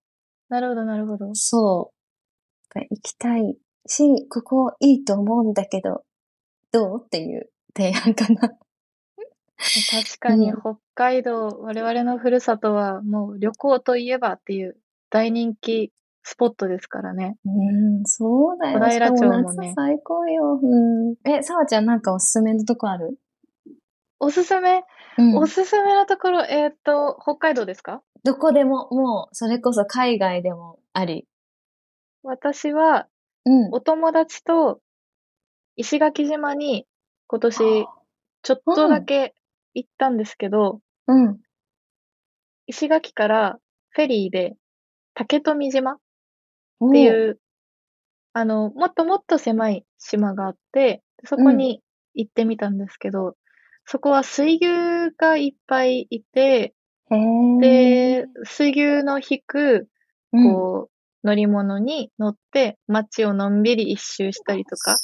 [0.50, 1.34] なるほど、なるほど。
[1.34, 2.80] そう。
[2.80, 6.04] 行きたいし、ここいいと思うんだけど、
[6.72, 8.58] どうっていう提案かな。
[9.58, 14.78] 確かにうん北海道、我々のふるさとはもう旅行といえばっていう
[15.10, 15.92] 大人気
[16.24, 17.38] スポットですからね。
[17.46, 17.50] う
[18.02, 18.80] ん、そうだよ。
[18.80, 20.60] 小平町もね最高よ。
[20.62, 21.16] うん。
[21.26, 23.18] え、さわちゃんなんかおすすめのとこある？
[24.24, 24.84] おすすめ、
[25.17, 28.01] うんおすすめのところ、えーっと、北海道ですか？
[28.24, 31.26] どこでも、もう、それこそ海外でもあり。
[32.24, 33.07] 私は、
[33.45, 33.74] うん。
[33.74, 34.80] お友達と
[35.76, 36.86] 石垣島に
[37.28, 37.57] 今年
[38.43, 39.34] ちょっとだけ
[39.74, 41.39] 行ったんですけど、うん。
[42.67, 43.57] 石垣から
[43.89, 44.55] フェリーで
[45.15, 47.39] 竹富島っっていう、
[48.34, 51.82] あの、もっともっと狭い島があって、そこに
[52.15, 53.36] 行ってみたんですけど、
[53.86, 56.74] そこは水牛がいっぱいいて、
[57.60, 59.88] で、水牛の引く、
[60.34, 60.90] うんこ
[61.24, 64.96] う、乗り物に乗って街をのんびり一周したりとか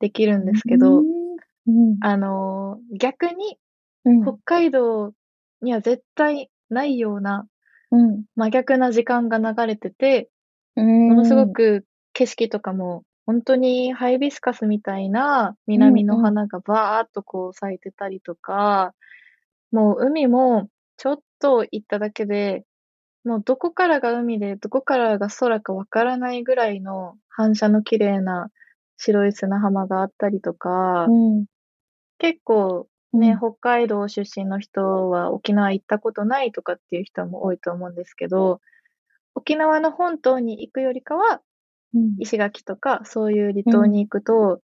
[0.00, 1.96] できるんですけど、うん。
[2.00, 3.58] あのー逆に
[4.04, 4.22] うん。
[4.22, 5.12] 北海道
[5.62, 7.46] には絶対ないような
[7.90, 8.24] うん。
[8.34, 10.28] 真逆な時間が流れてて、
[10.76, 11.08] うん。
[11.08, 18.94] ものすごく景色とかも本当にハイビスカスみたいな南の花がバーっとこう咲いてたりとか、
[19.72, 22.64] もう海もちょっと行っただけで、
[23.24, 28.50] もうどこからが海でどこからが空かわからないぐらいの反射の綺麗な
[28.96, 31.46] 白い砂浜があったりとか、うん。
[32.18, 38.60] 結構ね、うん北海道出身の人は沖縄行ったことないとかっていう人も多いと思うんですけど、
[39.34, 41.45] 沖縄の本島に行くよりかは、うん
[42.18, 44.60] 石垣とかそういう離島に行くと、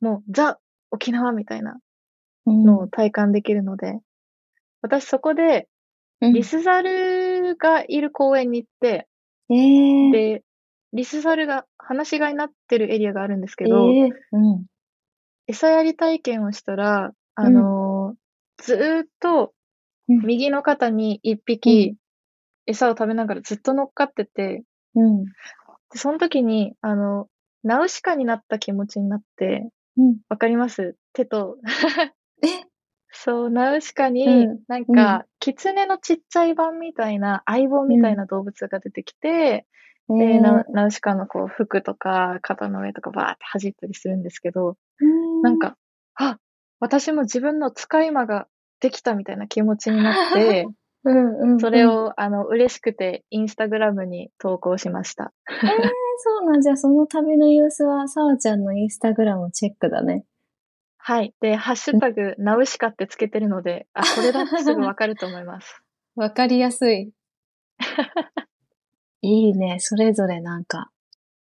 [0.00, 0.58] もうザ
[0.90, 1.78] 沖縄みたいな
[2.46, 3.98] のを体感できるので、
[4.82, 5.68] 私そこで
[6.20, 6.32] うん。
[6.32, 9.06] リスザルがいる公園に行って、
[9.50, 10.42] えー、で、
[10.92, 14.10] リスザルが放し飼いになってるエリアがあるんですけえど、ー。
[14.32, 14.66] うん。
[15.46, 19.52] 餌やり体験をしたら、あのーずーっと
[20.08, 20.18] うん。
[20.26, 21.96] 右の肩に一う匹
[22.66, 24.64] 餌を食べながらずっと乗っかってて、
[24.94, 25.24] うん。
[25.92, 27.28] でその時に、あの、
[27.64, 30.18] ナウシカになった気持ちになって、うん。
[30.28, 30.96] わかります？
[31.12, 31.56] 手と。
[32.44, 32.48] え？
[33.10, 39.66] そう、ナウシカにうん、なんか、キツネのちっちゃい版みたいな、相棒みたいな動物が出てきて、
[40.10, 44.76] えで、ーナウナウシカのこう服とか肩の上とかバーって弾いたりするんですけど、
[45.42, 45.76] なん、か、
[46.14, 46.38] あ、
[46.80, 48.46] 私も自分の使い魔が
[48.80, 50.66] できたみたいな気持ちになって、
[51.04, 55.32] うんうんうん、それを、あの、嬉しくて、インスタグラムに投稿しました。
[56.20, 60.24] そうなんじゃ、その旅の様子は、さわちゃんのインスタグラムチェックだね。
[60.96, 61.34] はい。
[61.40, 65.82] で、ハッシュタグ、ナウシカってつけてるので、 あ、これだってすぐわかると思います。
[66.16, 67.12] わかりやすい。
[69.22, 69.78] いいね。
[69.78, 70.90] それぞれなんか、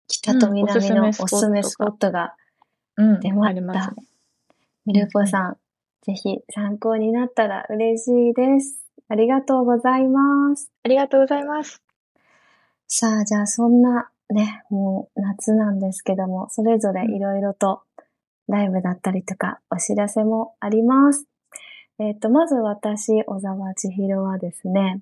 [0.07, 2.35] 北と南のうんおすすめスポットが
[2.99, 4.07] うん、出まありしたますね。。
[4.85, 5.57] ミルポさん、
[6.01, 8.83] ぜひ参考になったら嬉しいです。
[9.09, 10.71] ありがとうございます。
[10.83, 11.81] ありがとうございます。
[12.87, 17.81] さあ、じゃあそんなね、もう夏なんですけども、それぞれいろいろと
[18.47, 21.25] ライブだったりとかお知らせもあります。
[21.99, 25.01] えっ、と、まず私、小沢千尋はですね、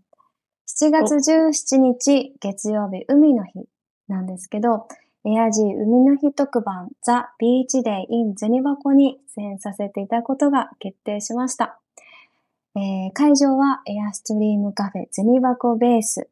[0.68, 3.66] 7月17日月曜日、海の日
[4.08, 4.88] なんですけど、
[5.26, 11.80] エアジー海の日特番 The Beach Day in ゼニバコに出演させていただくことが決定しました。
[12.78, 16.30] えー会場はエアストリームカフェゼニバコベース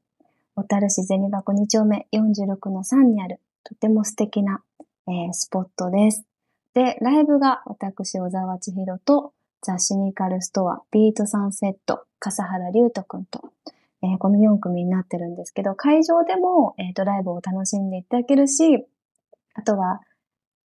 [0.53, 4.61] 小樽市銭函2丁目46の3にある、とても素敵な、
[5.07, 6.23] えースポットです。
[6.75, 9.33] で、ライブが私、小沢千尋と、
[9.63, 13.41] ザ・シニカルストア、ビートサンセット、笠原龍斗くんと、
[14.03, 18.85] えーこの4組になってるんですけど、会場でも、えっ、と、ライブを楽しんでいただけるし、
[19.55, 19.99] あとは、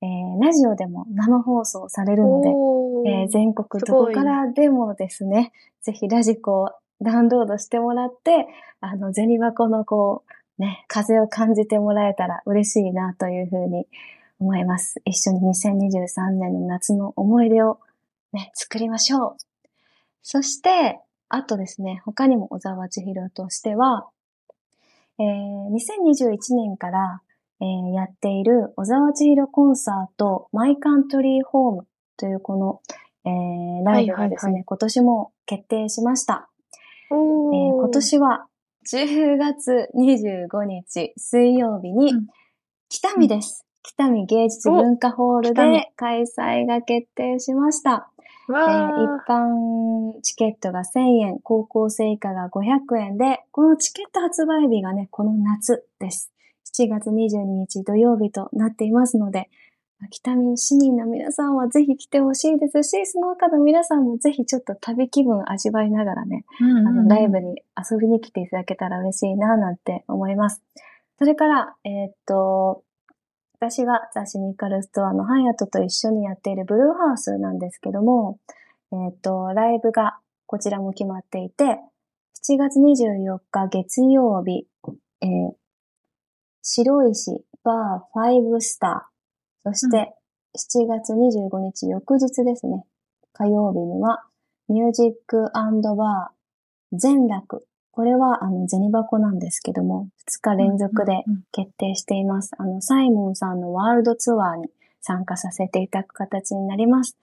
[0.03, 6.71] えーラジオでも生放送されるので、おえー全国どこからでもですね、ぜひラジコを
[7.03, 8.47] ダウンロードしてもらって、
[8.81, 10.25] あの、銭箱のこ
[10.59, 13.87] う、ね、風を感じてもらえたら嬉しいなというふうに
[14.39, 15.01] 思います。
[15.05, 17.79] 一緒に2023年の夏の思い出を
[18.33, 19.37] ね、作りましょう。
[20.23, 24.09] そして、あとですね、他にも小沢千尋としては、
[25.19, 27.23] えー2021年から、
[27.61, 31.87] えーやっている小沢千尋コンサートマイカントリーホーム
[32.17, 32.81] というこの、
[33.25, 36.49] えーライブがですね、はいはい今年も決定しました。
[37.11, 38.47] えー今年は
[38.91, 42.27] 10月25日水曜日にうん
[42.89, 43.65] 北見です。
[43.83, 48.11] 北見芸術文化ホールで開催が決定しました。
[48.19, 56.33] えーわ一般チケットが1000円、高校生以下が500円で、このチケット発売日がね、この夏です。
[56.75, 59.51] 7月22日土曜日となっていますので、
[60.11, 70.63] 北見市民の皆さんはぜひ来てほしいですし、その他の皆さんもぜひちょっと旅気分味わいながらね、ーうんうんうんあの、ライブに遊びに来ていただけたら嬉しいな、なんて思います。
[71.19, 72.83] それから、えーっと、
[73.59, 78.39] 私が雑誌ニカルストアのハイアットと一緒にやっているブルーハウスなんですけども、
[78.93, 81.79] えーっと、ライブがこちらも決まっていて、
[82.43, 84.67] 7月24日月曜日、
[85.21, 85.61] えー
[86.63, 90.15] 白石バー5スター、そして
[90.57, 92.85] 7月25日翌日ですね、
[93.33, 94.25] 火曜日には
[94.69, 97.67] ミュージックバー全楽。
[97.93, 102.53] これはあの銭箱なんですけども、2日連続で決定しています。
[102.57, 104.69] あの、サイモンさんのワールドツアーに
[105.01, 107.17] 参加させていただく形になります。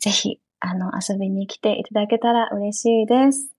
[0.00, 3.50] ぜひ、あの、遊びに来ていただけたら嬉しいです。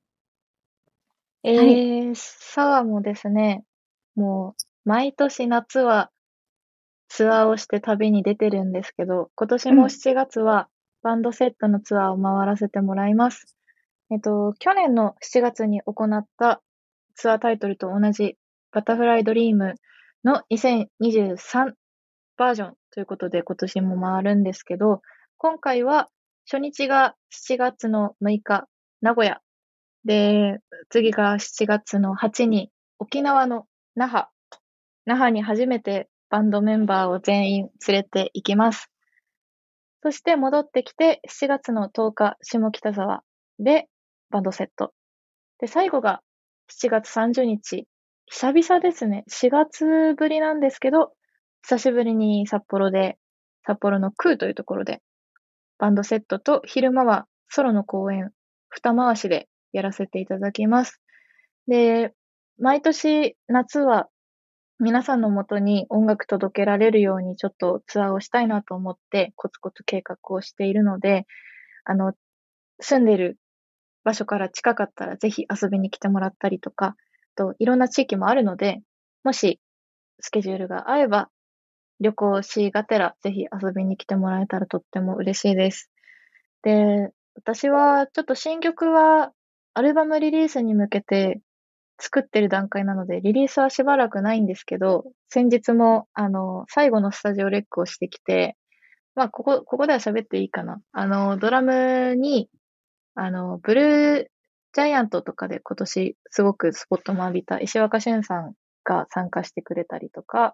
[1.44, 3.64] えー、サワもですね、
[4.16, 6.12] もう、毎年夏は
[7.10, 10.68] ツアーをして旅に出てるんですけど、今年もうん7月は
[11.02, 13.56] バンドセットのツアーを回らせてもらいます。
[14.12, 16.62] えっと、去年の7月に行った
[17.16, 18.38] ツアータイトルと同じ
[18.72, 19.76] バタフライドリーム
[20.24, 21.74] の2023
[22.38, 25.02] バージョンということで今年も回るんですけど、
[25.38, 26.10] 今回は
[26.52, 28.68] 初日が7月の6日、
[29.02, 29.42] 名古屋。
[30.04, 30.60] で、
[30.90, 32.70] 次が7月の8に
[33.00, 33.66] 沖縄の
[33.96, 34.28] 那覇。
[35.06, 38.90] 那覇に初めてバンドメンバーを全員連れて行きます。
[40.04, 43.24] そして戻ってきて7月の10日、下北沢
[43.60, 43.88] で
[44.30, 44.94] バンドセット。
[45.60, 46.22] で、最後が
[46.72, 47.88] 7月30日。
[48.28, 49.24] 久々ですね。
[49.32, 51.14] 4月ぶりなんですけど、
[51.64, 53.18] 久しぶりに札幌で、
[53.66, 55.02] 札幌の空というところで、
[55.78, 58.32] バンドセットと昼間はソロの公演、
[58.70, 61.02] 二回しでやらせていただきます。
[61.68, 62.14] で、
[62.60, 64.08] 毎年夏は
[64.80, 71.26] 皆さんのもとに音楽届けられるようにちょっとツアーをしたいなと思ってコツコツ計画をしているので、
[71.86, 72.14] あの、
[72.82, 73.38] 住んでる
[74.04, 76.96] 場所から近かったらぜひ遊びに来てもらったりとか、
[77.36, 78.82] といろんな地域もあるので、
[79.24, 79.62] もし
[80.20, 81.30] スケジュールが合えば
[82.02, 85.90] 旅行しがてらぜひ遊びに来てもらえたらとっても嬉しいです。
[86.64, 89.32] で、私はちょっと新曲は
[89.74, 91.40] アルバムリリースに向けて
[92.00, 98.58] 作ってる段階なので、リリースはしばらくないんですけど、先日もあの、最後のスタジオレックをしてきて、
[99.16, 100.82] まあ、ここ、ここでは喋っていいかな。
[100.92, 102.50] あの、ドラムに、
[103.16, 104.26] あの、ブルー
[104.74, 110.54] ジャイアントとかで今年すごくスポットも浴びた石若俊さんが参加してくれたりとか、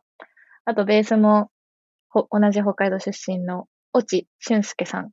[0.65, 1.49] あとベースも
[2.07, 3.67] ほ同じ北海道出身の
[3.97, 5.09] 越智俊介さん。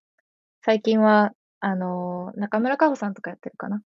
[0.63, 3.81] 最近は、あの、中村佳穂さんとかやってるかな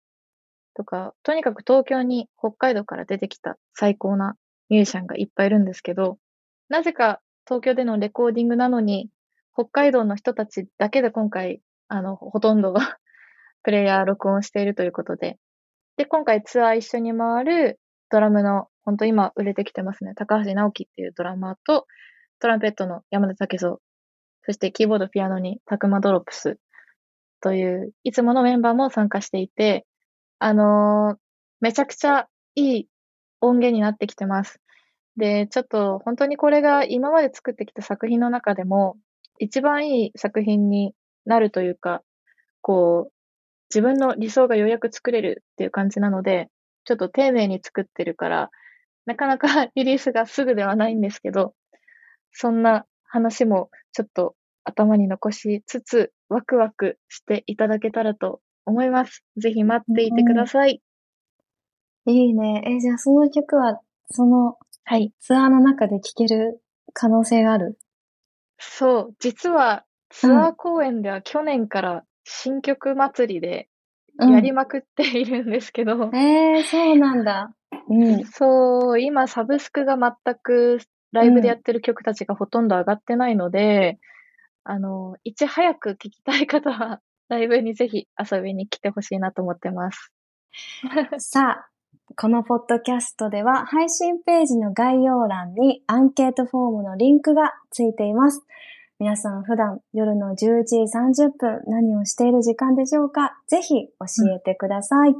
[0.74, 4.36] とか、とにかく東京に北海道から出てきた最高な
[4.70, 6.18] ミュージシャンがいっぱいいるんですけど、
[6.70, 9.10] なぜか東京でのレコーディングなのに、
[9.54, 12.98] 北海道の人たちだけで今回、あの、ほとんどが
[13.64, 15.38] プレイヤー録音しているということで。
[15.98, 21.86] で、今回ツアー一緒に回るドラムの、本当今売れてきてますね、高橋直樹っていうドラマーと、
[22.40, 23.78] トランペットの山田武蔵、
[24.44, 26.58] そしてキーボード、ピアノにタクマドロップス
[27.42, 29.86] という、いつものメンバーも参加していて、
[30.44, 31.18] あのー
[31.64, 32.88] めちゃくちゃいい
[33.40, 34.60] 音源になってきてます。
[35.16, 38.98] で、ちょっと本当にこれが今まで作ってきた作品の中でも、
[39.38, 40.96] 一番いい作品に
[41.28, 42.02] なるというか、
[42.62, 43.14] こう、
[43.70, 46.50] 自分の理想がようやく作れるっていう感じなので、
[46.86, 48.50] ちょっと丁寧に作ってるから、
[49.06, 51.54] なかなか リリースがすぐではないんですけど、
[52.32, 59.24] そんな話もちょっと頭に残しつつ、ワクワクしていただけたらと思います。
[59.38, 60.82] ぜひ待っていてください。
[62.06, 62.64] いいね。
[62.66, 65.14] え、じゃあその曲は、そのはい。
[65.20, 66.62] ツアーの中で聴ける
[66.94, 67.78] 可能性がある？
[68.58, 73.70] そう、実はツアー公演では去年から新曲祭りで
[74.20, 77.56] やりまくっているんですけど、えー、そうなんだ。
[77.90, 78.26] うん。
[78.26, 80.80] そう、今サブスクが全く
[81.12, 84.00] ライブでやってる曲たちがほとんど上がってないので、
[84.64, 87.02] あの、いち早く聴きたい方は、
[87.32, 90.12] ライブにぜひ遊びに来てほしいなと思ってます。
[91.18, 91.70] さあ、
[92.18, 98.46] このポッドキャストでは配信ページの概要欄にアンケートフォームのリンクがついています。
[99.00, 100.76] 皆さん普段夜の11時
[101.26, 103.40] 30分何をしている時間でしょうか？
[103.48, 105.16] ぜひ教えてください。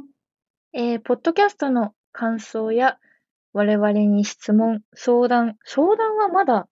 [0.74, 2.98] えー、ポッドキャストの感想や
[3.54, 6.68] 我々に質問、相談、相談はまだ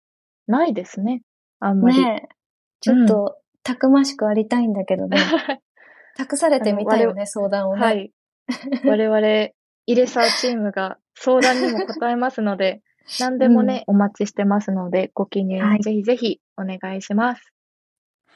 [0.47, 1.21] ないですね。
[1.61, 2.03] あんまり。
[2.03, 2.35] ねえ。
[2.81, 5.17] ちょっと、たくましくありたいんだけどね。
[6.17, 7.81] 託されてみたいよね、相談をね。
[7.81, 8.11] はい。
[8.85, 9.49] 我々、
[9.85, 12.81] イレサーチームが相談にも答えますので、
[13.19, 17.53] 何でもね、うん、お待ちしてますので、ご記入、はい、ぜひぜひお願いします。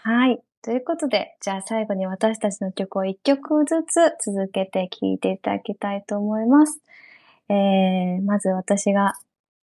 [0.02, 0.42] はい。
[0.64, 6.82] ということで、じゃあ最後に私たちの曲を一曲ずつ続けて聴いていただきたいと思います。
[7.50, 9.14] えー、まず私が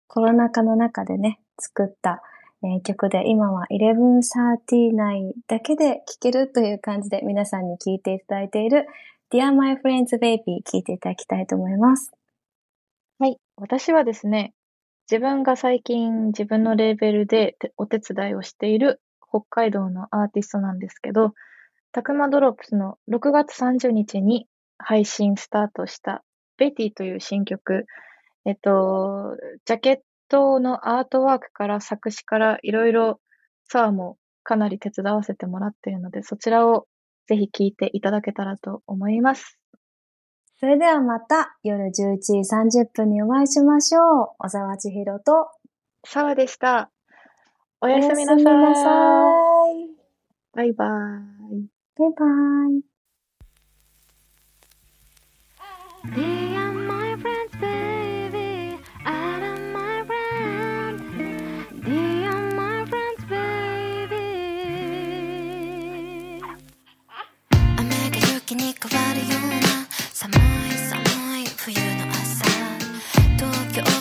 [0.08, 2.22] コロナ禍の中でね、作った
[2.64, 8.86] え曲で今は1139だけで聴けるという感じで皆さんに聴いていただいている
[9.30, 12.10] Dear My Friends Baby 聴いていただきたいと思います。
[13.20, 13.38] はい。
[13.56, 14.54] 私はですね、
[15.10, 21.34] 自分が最近自分のレーベルでお手伝いをしている北海道のアーティストなんですけど、
[21.92, 24.48] たくまドロップスの6月30日に
[24.78, 26.24] 配信スタートした
[26.56, 27.86] ベティという新曲、
[28.44, 29.98] えっと、ジャケッ
[30.28, 33.20] 人のアートワークから作詞からいろいろ
[33.68, 36.86] ツアーもかなり手伝わせてもらっているので、そちらを
[37.26, 39.58] ぜひ聴いていただけたらと思います。
[40.60, 44.04] それではまた夜11時30分にお会いしましょう。
[44.38, 45.50] 小沢千尋と
[46.04, 46.90] 沢でした。
[47.80, 48.44] おやすみなさい。
[50.52, 50.88] バイバイ。
[51.96, 52.26] バイバ
[56.54, 56.57] イ。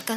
[0.07, 0.15] Các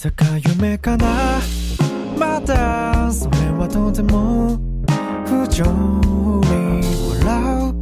[0.00, 1.40] さか夢かな？
[2.16, 4.56] またそれはとても
[5.26, 6.86] 不条理
[7.18, 7.74] 笑う。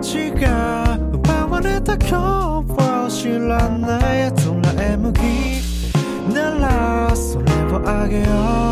[0.00, 2.72] 血が奪われた今日
[3.04, 5.20] を知らない奴らへ向き。
[6.32, 8.24] ならそれをあげよ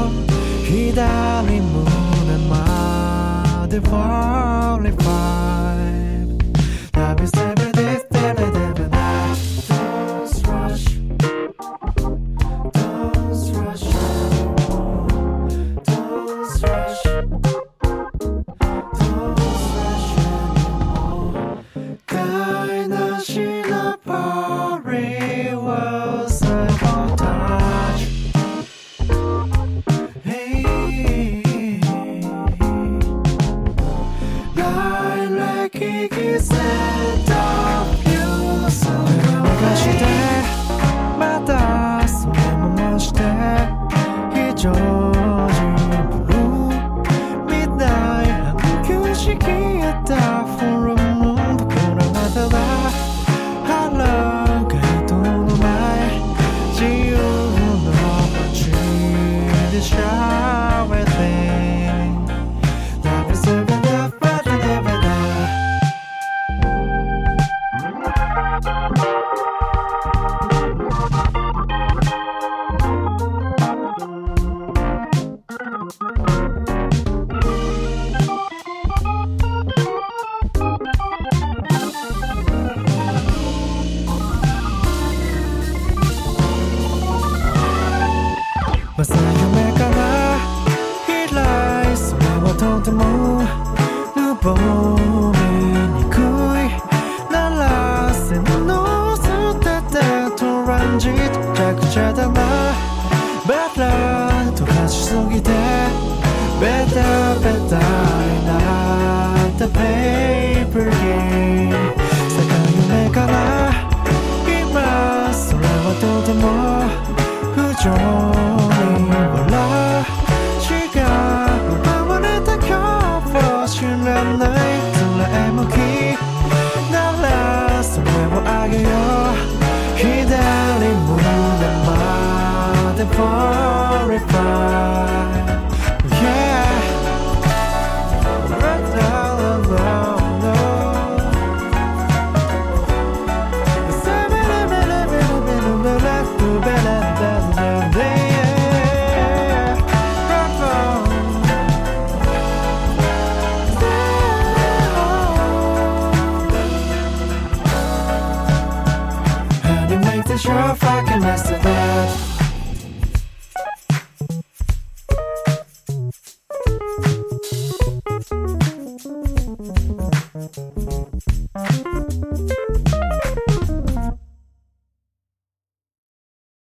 [0.08, 0.12] う。
[0.64, 1.84] 左胸
[2.48, 5.55] までファーリファー。